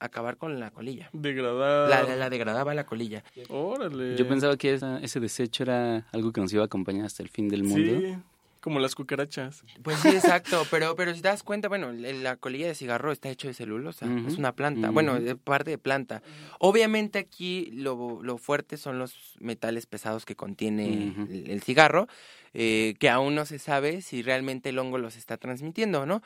acabar 0.00 0.36
con 0.36 0.58
la 0.60 0.70
colilla. 0.70 1.10
Degradar. 1.12 1.88
La, 1.88 2.02
la, 2.02 2.16
la 2.16 2.30
degradaba 2.30 2.74
la 2.74 2.84
colilla. 2.86 3.22
Órale. 3.48 4.16
Yo 4.16 4.28
pensaba 4.28 4.56
que 4.56 4.74
esa- 4.74 4.98
ese 5.00 5.20
desecho 5.20 5.62
era 5.64 6.06
algo 6.12 6.32
que 6.32 6.40
nos 6.40 6.52
iba 6.52 6.62
a 6.62 6.66
acompañar 6.66 7.06
hasta 7.06 7.22
el 7.22 7.28
fin 7.28 7.48
del 7.48 7.62
mundo. 7.64 8.00
Sí, 8.00 8.16
como 8.60 8.80
las 8.80 8.94
cucarachas. 8.94 9.62
Pues 9.82 9.98
sí, 10.00 10.08
exacto, 10.08 10.64
pero, 10.70 10.94
pero 10.96 11.14
si 11.14 11.20
te 11.22 11.28
das 11.28 11.42
cuenta, 11.42 11.68
bueno, 11.68 11.92
la 11.92 12.36
colilla 12.36 12.66
de 12.66 12.74
cigarro 12.74 13.12
está 13.12 13.28
hecho 13.30 13.48
de 13.48 13.54
celulosa, 13.54 14.06
es 14.26 14.36
una 14.36 14.52
planta, 14.54 14.90
bueno, 14.90 15.16
es 15.16 15.34
parte 15.36 15.70
de 15.70 15.78
planta. 15.78 16.22
Obviamente 16.58 17.18
aquí 17.18 17.70
lo, 17.72 18.22
lo 18.22 18.38
fuerte 18.38 18.76
son 18.76 18.98
los 18.98 19.36
metales 19.40 19.86
pesados 19.86 20.24
que 20.24 20.36
contiene 20.36 21.14
el, 21.28 21.50
el 21.50 21.62
cigarro, 21.62 22.08
eh, 22.54 22.94
que 22.98 23.08
aún 23.10 23.34
no 23.34 23.44
se 23.46 23.58
sabe 23.58 24.00
si 24.02 24.22
realmente 24.22 24.70
el 24.70 24.78
hongo 24.78 24.98
los 24.98 25.16
está 25.16 25.36
transmitiendo, 25.36 26.06
¿no? 26.06 26.22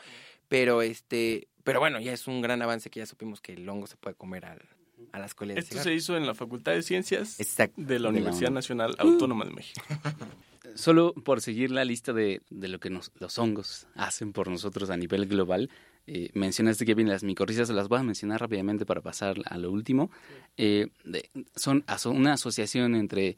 Pero 0.48 0.82
este, 0.82 1.48
pero 1.64 1.80
bueno, 1.80 1.98
ya 2.00 2.12
es 2.12 2.26
un 2.28 2.42
gran 2.42 2.62
avance 2.62 2.90
que 2.90 3.00
ya 3.00 3.06
supimos 3.06 3.40
que 3.40 3.54
el 3.54 3.68
hongo 3.68 3.86
se 3.86 3.96
puede 3.96 4.14
comer 4.16 4.44
al- 4.46 4.68
a 5.12 5.18
las 5.18 5.34
colillas 5.34 5.56
de 5.56 5.60
Esto 5.60 5.72
cigarro. 5.74 5.90
se 5.90 5.94
hizo 5.94 6.16
en 6.16 6.26
la 6.26 6.34
Facultad 6.34 6.72
de 6.72 6.82
Ciencias 6.82 7.40
Exacto. 7.40 7.74
de 7.76 7.84
la 7.84 7.92
De 7.94 7.98
la 8.00 8.08
Universidad. 8.10 8.50
Nacional 8.50 8.94
Autónoma 8.98 9.44
de 9.44 9.50
México. 9.52 9.82
Solo 10.74 11.12
por 11.14 11.40
seguir 11.40 11.70
la 11.70 11.84
lista 11.84 12.12
de, 12.12 12.42
de 12.50 12.68
lo 12.68 12.80
que 12.80 12.90
nos, 12.90 13.12
los 13.18 13.38
hongos 13.38 13.86
hacen 13.94 14.32
por 14.32 14.48
nosotros 14.48 14.90
a 14.90 14.96
nivel 14.96 15.26
global, 15.26 15.70
eh, 16.06 16.30
mencionaste 16.34 16.84
que 16.84 16.94
bien 16.94 17.08
las 17.08 17.22
micorrizas, 17.24 17.70
las 17.70 17.88
voy 17.88 18.00
a 18.00 18.02
mencionar 18.02 18.40
rápidamente 18.40 18.84
para 18.86 19.00
pasar 19.02 19.36
a 19.44 19.58
lo 19.58 19.70
último. 19.70 20.10
Eh, 20.56 20.88
de- 21.04 21.30
son 21.54 21.84
aso- 21.86 22.10
una 22.10 22.32
asociación 22.34 22.94
entre 22.94 23.36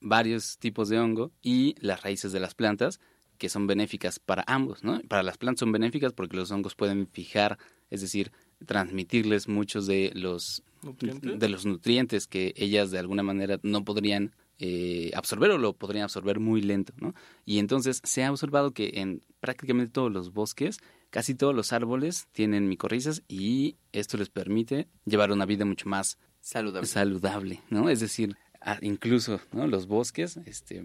varios 0.00 0.58
tipos 0.58 0.88
de 0.88 0.98
hongo 0.98 1.32
y 1.42 1.74
las 1.80 2.02
raíces 2.02 2.32
de 2.32 2.40
las 2.40 2.54
plantas 2.54 3.00
que 3.38 3.48
son 3.48 3.66
benéficas 3.66 4.18
para 4.20 4.44
ambos, 4.46 4.84
¿no? 4.84 5.00
Para 5.08 5.22
las 5.22 5.38
plantas 5.38 5.60
son 5.60 5.72
benéficas 5.72 6.12
porque 6.12 6.36
los 6.36 6.50
hongos 6.50 6.74
pueden 6.76 7.08
fijar, 7.08 7.58
es 7.90 8.00
decir, 8.00 8.30
transmitirles 8.64 9.48
muchos 9.48 9.86
de 9.86 10.12
los 10.14 10.62
¿Nutrientes? 10.82 11.38
de 11.38 11.48
los 11.48 11.66
nutrientes 11.66 12.26
que 12.28 12.54
ellas 12.56 12.90
de 12.90 12.98
alguna 12.98 13.22
manera 13.22 13.58
no 13.62 13.84
podrían 13.84 14.34
eh, 14.58 15.10
absorber 15.14 15.50
o 15.50 15.58
lo 15.58 15.72
podrían 15.72 16.04
absorber 16.04 16.40
muy 16.40 16.62
lento, 16.62 16.92
¿no? 16.96 17.14
Y 17.44 17.58
entonces 17.58 18.00
se 18.04 18.24
ha 18.24 18.30
observado 18.30 18.72
que 18.72 18.92
en 18.94 19.22
prácticamente 19.40 19.92
todos 19.92 20.12
los 20.12 20.32
bosques, 20.32 20.78
casi 21.10 21.34
todos 21.34 21.54
los 21.54 21.72
árboles 21.72 22.28
tienen 22.32 22.68
micorrizas 22.68 23.22
y 23.28 23.76
esto 23.92 24.16
les 24.16 24.30
permite 24.30 24.88
llevar 25.04 25.32
una 25.32 25.46
vida 25.46 25.64
mucho 25.64 25.88
más 25.88 26.18
Saludable. 26.40 26.86
saludable, 26.86 27.62
¿no? 27.70 27.88
Es 27.88 28.00
decir, 28.00 28.36
incluso, 28.80 29.40
¿no? 29.52 29.66
Los 29.66 29.86
bosques, 29.86 30.38
este, 30.46 30.84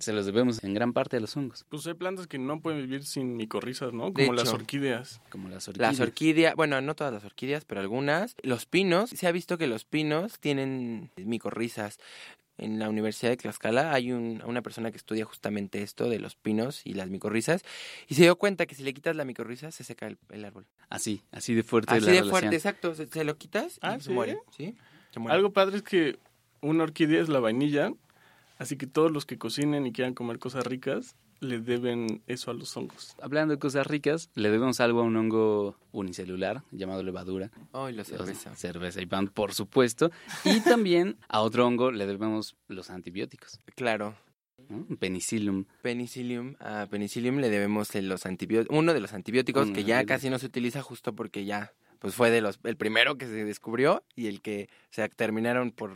se 0.00 0.12
los 0.12 0.26
debemos 0.26 0.62
en 0.64 0.74
gran 0.74 0.92
parte 0.92 1.16
a 1.16 1.20
los 1.20 1.36
hongos, 1.36 1.64
Pues 1.68 1.86
hay 1.86 1.94
plantas 1.94 2.26
que 2.26 2.38
no 2.38 2.60
pueden 2.60 2.80
vivir 2.80 3.04
sin 3.04 3.36
micorrizas, 3.36 3.92
¿no? 3.92 4.12
Como 4.12 4.32
las 4.32 4.52
orquídeas. 4.52 5.20
como 5.30 5.48
las 5.48 5.68
orquídeas. 5.68 5.92
Las 5.92 6.00
orquídeas, 6.00 6.54
bueno, 6.54 6.80
no 6.80 6.94
todas 6.94 7.12
las 7.12 7.24
orquídeas, 7.24 7.64
pero 7.64 7.80
algunas. 7.80 8.36
Los 8.42 8.66
pinos, 8.66 9.10
se 9.10 9.26
ha 9.26 9.32
visto 9.32 9.58
que 9.58 9.66
los 9.66 9.84
pinos 9.84 10.38
tienen 10.38 11.10
micorrizas. 11.16 11.98
En 12.58 12.78
la 12.80 12.88
Universidad 12.88 13.30
de 13.30 13.36
Tlaxcala 13.36 13.92
hay 13.92 14.12
un- 14.12 14.42
una 14.44 14.62
persona 14.62 14.90
que 14.90 14.96
estudia 14.96 15.24
justamente 15.24 15.82
esto 15.82 16.08
de 16.10 16.18
los 16.18 16.34
pinos 16.36 16.84
y 16.84 16.94
las 16.94 17.08
micorrizas 17.08 17.62
y 18.08 18.14
se 18.16 18.22
dio 18.22 18.36
cuenta 18.36 18.66
que 18.66 18.74
si 18.74 18.82
le 18.82 18.92
quitas 18.92 19.14
la 19.16 19.24
micorriza 19.24 19.70
se 19.70 19.84
seca 19.84 20.06
el, 20.08 20.18
el 20.30 20.44
árbol. 20.44 20.66
Así, 20.90 21.22
así 21.30 21.54
de 21.54 21.62
fuerte 21.62 21.92
Así 21.94 22.00
la 22.00 22.06
de 22.06 22.12
relación. 22.18 22.30
fuerte, 22.30 22.56
exacto. 22.56 22.94
Se, 22.94 23.06
se 23.06 23.24
lo 23.24 23.36
quitas 23.38 23.76
y 23.76 23.78
Ah, 23.82 23.98
se 24.00 24.06
¿sí? 24.08 24.12
muere. 24.12 24.38
¿sí? 24.56 24.74
Se 25.12 25.20
muere. 25.20 25.36
Algo 25.36 25.52
padre 25.52 25.76
es 25.76 25.82
que 25.82 26.18
una 26.60 26.82
orquídea 26.82 27.20
es 27.22 27.28
la 27.28 27.38
vainilla, 27.40 27.92
así 28.58 28.76
que 28.76 28.86
todos 28.88 29.12
los 29.12 29.24
que 29.24 29.38
cocinen 29.38 29.86
y 29.86 29.92
quieran 29.92 30.14
comer 30.14 30.38
cosas 30.40 30.66
ricas 30.66 31.14
le 31.40 31.58
deben 31.60 32.22
eso 32.26 32.50
a 32.50 32.54
los 32.54 32.76
hongos. 32.76 33.14
Hablando 33.22 33.54
de 33.54 33.58
cosas 33.60 33.86
ricas, 33.86 34.30
le 34.34 34.50
debemos 34.50 34.80
algo 34.80 35.00
a 35.00 35.04
un 35.04 35.16
hongo 35.16 35.76
unicelular 35.92 36.62
llamado 36.70 37.02
levadura. 37.02 37.50
Ay, 37.72 37.94
la 37.94 38.04
cerveza. 38.04 38.54
Cerveza 38.56 39.00
y 39.00 39.06
pan, 39.06 39.28
por 39.28 39.54
supuesto. 39.54 40.10
Y 40.44 40.60
también 40.60 41.16
a 41.28 41.40
otro 41.40 41.66
hongo 41.66 41.90
le 41.90 42.06
debemos 42.06 42.56
los 42.68 42.90
antibióticos. 42.90 43.60
Claro. 43.76 44.14
¿no? 44.68 44.84
Penicillium. 44.98 45.64
Penicillium, 45.82 46.56
a 46.60 46.86
Penicillium 46.90 47.38
le 47.38 47.48
debemos 47.48 47.94
el- 47.94 48.08
los 48.08 48.26
antibióticos, 48.26 48.76
uno 48.76 48.92
de 48.92 49.00
los 49.00 49.12
antibióticos 49.14 49.66
Uno 49.66 49.74
que 49.74 49.84
ya 49.84 50.04
casi 50.04 50.28
no 50.30 50.38
se 50.38 50.46
utiliza 50.46 50.82
justo 50.82 51.14
porque 51.14 51.44
ya 51.44 51.72
pues 52.00 52.14
fue 52.14 52.30
de 52.30 52.40
los 52.40 52.60
el 52.64 52.76
primero 52.76 53.16
que 53.18 53.26
se 53.26 53.44
descubrió 53.44 54.04
y 54.14 54.26
el 54.26 54.40
que 54.42 54.68
se 54.90 55.08
terminaron 55.08 55.70
por 55.72 55.92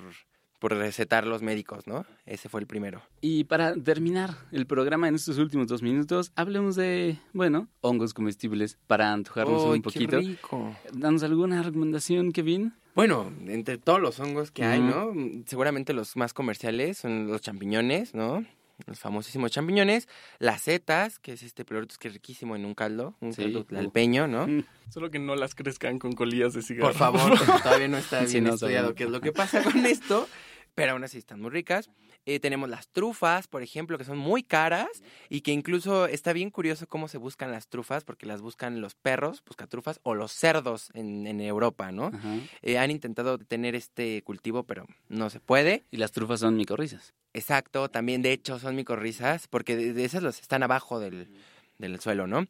por 0.63 0.73
recetar 0.77 1.27
los 1.27 1.43
médicos, 1.43 1.89
¿no? 1.89 2.07
Ese 2.25 2.49
fue 2.49 2.61
el 2.61 2.69
primero. 2.69 3.03
Y 3.21 3.43
para 3.45 3.75
terminar 3.75 4.37
el 4.53 4.65
programa 4.65 5.09
en 5.09 5.17
estos 5.17 5.39
últimos 5.39 5.67
dos 5.67 5.83
minutos, 5.83 6.31
hablemos 6.37 6.77
de, 6.77 7.19
bueno, 7.33 7.67
hongos 7.81 8.15
comestibles 8.15 8.79
para 8.87 9.13
antojarnos 9.13 9.61
¡Ay, 9.65 9.69
un 9.71 9.75
qué 9.75 9.81
poquito. 9.83 10.19
rico! 10.19 10.77
Danos 10.93 11.25
alguna 11.25 11.65
recomendación, 11.65 12.31
Kevin. 12.31 12.75
Bueno, 12.95 13.33
entre 13.49 13.77
todos 13.77 14.01
los 14.01 14.21
hongos 14.21 14.53
que 14.53 14.65
hay. 14.65 14.79
¿no? 14.81 15.13
Seguramente 15.47 15.95
los 15.95 16.17
más 16.17 16.33
comerciales 16.33 16.99
son 16.99 17.27
los 17.27 17.41
champiñones, 17.41 18.15
¿no? 18.15 18.45
los 18.87 18.99
famosísimos 18.99 19.53
champiñones, 19.53 20.09
las 20.41 20.63
setas, 20.63 21.19
que 21.21 21.33
es 21.35 21.43
este 21.45 21.65
pelorito 21.65 21.95
que 22.01 22.09
es 22.09 22.15
riquísimo 22.15 22.57
en 22.57 22.65
un 22.65 22.75
caldo, 22.75 23.15
un 23.21 23.33
Sí. 23.33 23.43
caldo 23.43 23.65
alpeño, 23.77 24.27
¿no? 24.27 24.47
Mm. 24.49 24.65
Solo 24.89 25.11
que 25.11 25.19
no 25.21 25.37
las 25.37 25.55
crezcan 25.55 25.99
con 26.01 26.13
colillas 26.13 26.53
de 26.55 26.63
cigarro. 26.63 26.89
Por 26.89 26.97
favor, 26.97 27.31
porque 27.39 27.63
todavía 27.63 27.87
no 27.89 27.97
está 27.99 28.21
Sí, 28.27 28.33
bien 28.35 28.45
no 28.45 28.55
estudiado 28.55 28.95
qué 28.95 29.05
es 29.05 29.11
lo 29.11 29.21
que 29.21 29.31
pasa 29.33 29.63
con 29.63 29.87
esto, 29.87 30.29
pero 30.75 30.93
aún 30.93 31.05
así 31.05 31.19
están 31.19 31.41
muy 31.41 31.51
ricas. 31.51 31.91
Eh, 32.25 32.39
tenemos 32.39 32.69
las 32.69 32.89
trufas, 32.89 33.49
por 33.49 33.63
ejemplo, 33.63 33.99
que 33.99 34.05
son 34.05 34.17
muy 34.17 34.45
caras 34.45 35.03
y 35.29 35.41
que 35.41 35.51
incluso 35.53 36.07
está 36.07 36.33
bien 36.33 36.51
curioso 36.51 36.87
cómo 36.87 37.09
se 37.09 37.19
buscan 37.19 37.51
las 37.51 37.67
trufas, 37.67 38.05
porque 38.05 38.27
las 38.27 38.41
buscan 38.41 38.81
los 38.81 38.95
perros, 38.95 39.43
busca 39.45 39.67
trufas, 39.67 39.99
o 40.05 40.15
los 40.15 40.31
cerdos 40.33 40.91
en, 40.95 41.27
en 41.27 41.41
Europa, 41.41 41.91
¿no? 41.91 42.13
Eh, 42.63 42.79
han 42.79 42.93
intentado 42.93 43.39
tener 43.39 43.75
este 43.75 44.23
cultivo, 44.23 44.63
pero 44.63 44.87
no 45.09 45.31
se 45.31 45.41
puede. 45.41 45.85
Y 45.91 45.97
las 45.97 46.13
trufas 46.13 46.41
son 46.41 46.57
micorrizas. 46.57 47.13
Exacto, 47.35 47.89
también 47.89 48.23
de 48.23 48.33
hecho 48.33 48.59
son 48.59 48.77
micorrizas, 48.77 49.49
porque 49.49 49.75
de, 49.75 49.93
de 49.93 50.05
esas 50.05 50.23
los 50.23 50.41
están 50.41 50.63
abajo 50.63 51.01
del, 51.01 51.29
del 51.79 51.99
suelo, 52.01 52.27
¿no? 52.27 52.47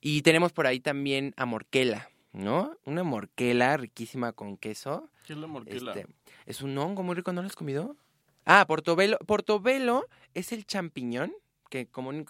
Y 0.00 0.22
tenemos 0.22 0.52
por 0.52 0.66
ahí 0.66 0.80
también 0.80 1.34
a 1.36 1.44
morquela, 1.44 2.08
¿no? 2.32 2.76
Una 2.84 3.02
morquela 3.02 3.76
riquísima 3.76 4.32
con 4.32 4.56
queso. 4.56 5.10
¿Qué 5.26 5.34
es 5.34 5.38
la 5.38 5.46
morquela? 5.46 5.92
Este, 5.92 6.06
es 6.46 6.62
un 6.62 6.76
hongo 6.78 7.02
muy 7.02 7.14
rico, 7.14 7.32
¿no 7.32 7.42
lo 7.42 7.46
has 7.46 7.56
comido? 7.56 7.96
Ah, 8.44 8.64
portobelo. 8.66 9.18
Portobelo 9.26 10.06
es 10.34 10.52
el 10.52 10.66
champiñón, 10.66 11.32
que 11.68 11.86
común, 11.86 12.26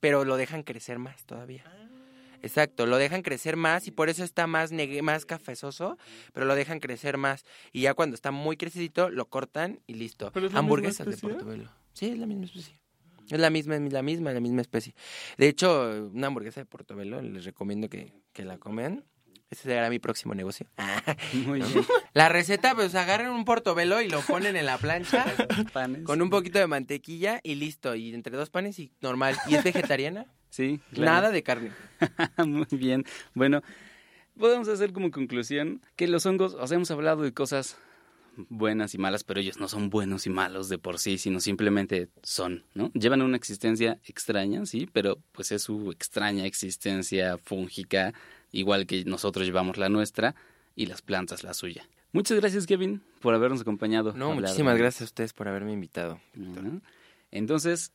pero 0.00 0.24
lo 0.24 0.36
dejan 0.36 0.62
crecer 0.62 0.98
más 0.98 1.24
todavía. 1.24 1.64
Exacto, 2.42 2.86
lo 2.86 2.96
dejan 2.96 3.22
crecer 3.22 3.56
más 3.56 3.86
y 3.86 3.90
por 3.90 4.08
eso 4.08 4.24
está 4.24 4.46
más 4.46 4.72
más 5.02 5.26
cafezoso, 5.26 5.98
pero 6.32 6.46
lo 6.46 6.54
dejan 6.54 6.80
crecer 6.80 7.18
más. 7.18 7.44
Y 7.72 7.82
ya 7.82 7.94
cuando 7.94 8.14
está 8.14 8.30
muy 8.30 8.56
crecidito, 8.56 9.10
lo 9.10 9.26
cortan 9.26 9.80
y 9.86 9.94
listo. 9.94 10.30
¿Pero 10.32 10.46
es 10.46 10.52
la 10.52 10.60
misma 10.62 10.66
Hamburguesas 10.66 11.06
de 11.06 11.16
portobelo. 11.16 11.70
Sí, 11.92 12.08
es 12.08 12.18
la 12.18 12.26
misma 12.26 12.46
especie. 12.46 12.80
Es 13.30 13.38
la 13.38 13.50
misma, 13.50 13.76
es 13.76 13.92
la 13.92 14.02
misma, 14.02 14.32
la 14.32 14.40
misma 14.40 14.62
especie. 14.62 14.94
De 15.36 15.48
hecho, 15.48 16.10
una 16.12 16.28
hamburguesa 16.28 16.60
de 16.60 16.66
portobelo, 16.66 17.20
les 17.22 17.44
recomiendo 17.44 17.88
que, 17.88 18.12
que 18.32 18.44
la 18.44 18.58
coman. 18.58 19.04
Ese 19.50 19.64
será 19.64 19.90
mi 19.90 19.98
próximo 19.98 20.34
negocio. 20.34 20.66
Muy 21.32 21.60
bien. 21.60 21.84
La 22.14 22.28
receta, 22.28 22.74
pues 22.74 22.94
agarran 22.94 23.32
un 23.32 23.44
portobelo 23.44 24.00
y 24.00 24.08
lo 24.08 24.20
ponen 24.28 24.54
en 24.56 24.64
la 24.66 24.78
plancha 24.78 25.26
Panes. 25.72 26.04
con 26.04 26.22
un 26.22 26.30
poquito 26.30 26.58
de 26.60 26.66
mantequilla 26.68 27.40
y 27.42 27.56
listo. 27.56 27.94
Y 27.96 28.14
entre 28.14 28.36
dos 28.36 28.50
panes 28.50 28.78
y 28.78 28.92
normal. 29.00 29.36
¿Y 29.48 29.54
es 29.56 29.64
vegetariana? 29.64 30.26
Sí, 30.50 30.80
claro. 30.92 31.12
Nada 31.12 31.30
de 31.30 31.44
carne. 31.44 31.70
Muy 32.44 32.66
bien. 32.72 33.04
Bueno, 33.34 33.62
podemos 34.36 34.66
hacer 34.66 34.92
como 34.92 35.12
conclusión 35.12 35.80
que 35.94 36.08
los 36.08 36.26
hongos, 36.26 36.54
o 36.54 36.66
sea, 36.66 36.74
hemos 36.74 36.90
hablado 36.90 37.22
de 37.22 37.32
cosas 37.32 37.76
buenas 38.48 38.94
y 38.94 38.98
malas, 38.98 39.22
pero 39.22 39.38
ellos 39.38 39.60
no 39.60 39.68
son 39.68 39.90
buenos 39.90 40.26
y 40.26 40.30
malos 40.30 40.68
de 40.68 40.78
por 40.78 40.98
sí, 40.98 41.18
sino 41.18 41.38
simplemente 41.38 42.08
son, 42.24 42.64
¿no? 42.74 42.90
Llevan 42.94 43.22
una 43.22 43.36
existencia 43.36 44.00
extraña, 44.04 44.66
sí, 44.66 44.88
pero 44.92 45.18
pues 45.30 45.52
es 45.52 45.62
su 45.62 45.92
extraña 45.92 46.46
existencia 46.46 47.38
fúngica, 47.38 48.12
igual 48.52 48.86
que 48.86 49.04
nosotros 49.04 49.46
llevamos 49.46 49.76
la 49.78 49.88
nuestra 49.88 50.34
y 50.74 50.86
las 50.86 51.02
plantas 51.02 51.44
la 51.44 51.54
suya. 51.54 51.88
Muchas 52.12 52.38
gracias, 52.40 52.66
Kevin, 52.66 53.02
por 53.20 53.34
habernos 53.34 53.60
acompañado. 53.60 54.12
No, 54.14 54.34
muchísimas 54.34 54.76
gracias 54.76 55.02
a 55.02 55.04
ustedes 55.04 55.32
por 55.32 55.48
haberme 55.48 55.72
invitado. 55.72 56.20
Entonces, 57.30 57.92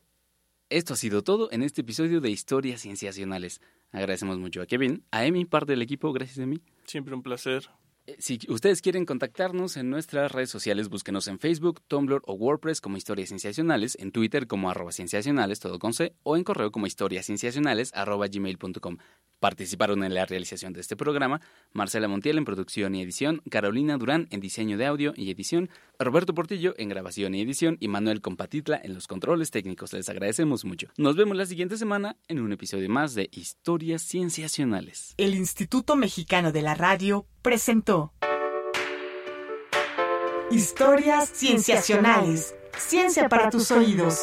esto 0.69 0.93
ha 0.93 0.97
sido 0.97 1.21
todo 1.21 1.49
en 1.51 1.63
este 1.63 1.81
episodio 1.81 2.21
de 2.21 2.29
Historias 2.29 2.81
Cienciacionales. 2.81 3.61
Agradecemos 3.91 4.39
mucho 4.39 4.61
a 4.61 4.65
Kevin, 4.65 5.03
a 5.11 5.25
Emi, 5.25 5.45
parte 5.45 5.73
del 5.73 5.81
equipo, 5.81 6.11
gracias 6.13 6.39
a 6.39 6.45
mí. 6.45 6.61
Siempre 6.85 7.13
un 7.13 7.23
placer. 7.23 7.69
Eh, 8.07 8.15
Si 8.19 8.39
ustedes 8.49 8.81
quieren 8.81 9.05
contactarnos 9.05 9.77
en 9.77 9.89
nuestras 9.89 10.31
redes 10.31 10.49
sociales, 10.49 10.89
búsquenos 10.89 11.27
en 11.27 11.39
Facebook, 11.39 11.81
Tumblr 11.87 12.21
o 12.25 12.33
WordPress 12.33 12.81
como 12.81 12.97
Historias 12.97 13.29
Cienciacionales, 13.29 13.97
en 13.99 14.11
Twitter 14.11 14.47
como 14.47 14.69
arroba 14.69 14.91
cienciacionales, 14.91 15.59
todo 15.59 15.79
con 15.79 15.93
C, 15.93 16.15
o 16.23 16.37
en 16.37 16.43
correo 16.43 16.71
como 16.71 16.87
historiascienciacionales 16.87 17.91
arroba 17.93 18.27
gmail.com. 18.27 18.97
Participaron 19.39 20.03
en 20.03 20.13
la 20.13 20.25
realización 20.25 20.73
de 20.73 20.81
este 20.81 20.95
programa 20.95 21.41
Marcela 21.73 22.07
Montiel 22.07 22.37
en 22.37 22.45
producción 22.45 22.95
y 22.95 23.01
edición, 23.01 23.41
Carolina 23.49 23.97
Durán 23.97 24.27
en 24.31 24.39
diseño 24.39 24.77
de 24.77 24.85
audio 24.85 25.13
y 25.15 25.29
edición, 25.29 25.69
Roberto 25.99 26.33
Portillo 26.33 26.73
en 26.77 26.89
grabación 26.89 27.35
y 27.35 27.41
edición 27.41 27.77
y 27.79 27.87
Manuel 27.87 28.21
Compatitla 28.21 28.79
en 28.83 28.93
los 28.93 29.07
controles 29.07 29.51
técnicos. 29.51 29.93
Les 29.93 30.09
agradecemos 30.09 30.63
mucho. 30.63 30.87
Nos 30.97 31.15
vemos 31.15 31.37
la 31.37 31.45
siguiente 31.45 31.77
semana 31.77 32.17
en 32.27 32.39
un 32.39 32.53
episodio 32.53 32.89
más 32.89 33.13
de 33.13 33.29
Historias 33.31 34.01
Cienciacionales. 34.03 35.13
El 35.17 35.35
Instituto 35.35 35.95
Mexicano 35.95 36.51
de 36.51 36.61
la 36.61 36.75
Radio 36.75 37.27
presentó 37.45 38.11
Historias 40.49 41.29
Cienciacionales. 41.31 42.55
Ciencia 42.75 43.29
para 43.29 43.51
tus 43.51 43.69
oídos. 43.69 44.21